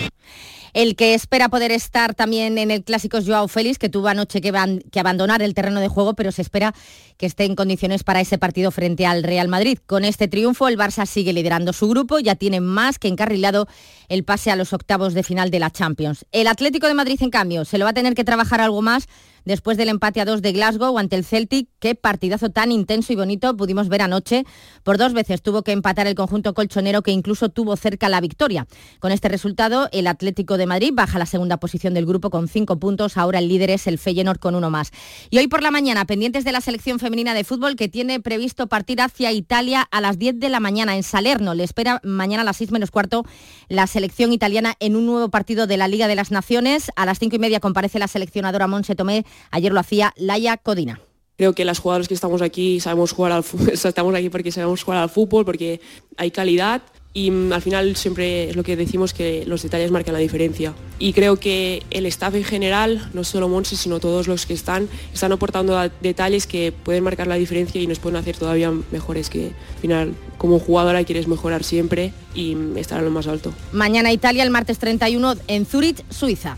[0.73, 4.53] El que espera poder estar también en el clásico Joao Félix, que tuvo anoche que,
[4.91, 6.73] que, abandonar el terreno de juego, pero se espera
[7.17, 9.79] que esté en condiciones para ese partido frente al Real Madrid.
[9.85, 13.67] Con este triunfo, el Barça sigue liderando su grupo, ya tiene más que encarrilado
[14.07, 16.25] el pase a los octavos de final de la Champions.
[16.31, 19.07] El Atlético de Madrid, en cambio, se lo va a tener que trabajar algo más
[19.45, 21.69] después del empate a dos de Glasgow ante el Celtic.
[21.79, 24.45] Qué partidazo tan intenso y bonito pudimos ver anoche.
[24.83, 28.67] Por dos veces tuvo que empatar el conjunto colchonero que incluso tuvo cerca la victoria.
[28.99, 32.79] Con este resultado, el Atlético de Madrid baja la segunda posición del grupo con cinco
[32.79, 33.17] puntos.
[33.17, 34.91] Ahora el líder es el Feyenoord con uno más.
[35.29, 38.67] Y hoy por la mañana, pendientes de la selección femenina de fútbol que tiene previsto
[38.67, 41.53] partir hacia Italia a las 10 de la mañana en Salerno.
[41.53, 43.25] Le espera mañana a las 6 menos cuarto
[43.67, 46.91] la selección italiana en un nuevo partido de la Liga de las Naciones.
[46.95, 50.99] A las cinco y media comparece la seleccionadora Monse Tomé Ayer lo hacía Laia Codina
[51.39, 54.83] creo que las jugadoras que estamos aquí sabemos jugar al fútbol, estamos aquí porque sabemos
[54.83, 55.79] jugar al fútbol, porque
[56.17, 56.81] hay calidad
[57.13, 60.73] y mm, al final siempre es lo que decimos que los detalles marcan la diferencia.
[60.99, 64.89] Y creo que el staff en general, no solo Monse, sino todos los que están,
[65.13, 69.47] están aportando detalles que pueden marcar la diferencia y nos pueden hacer todavía mejores que
[69.47, 73.53] al final como jugadora quieres mejorar siempre y mm, estar a lo más alto.
[73.71, 76.57] Mañana Italia, el martes 31 en Zurich, Suiza.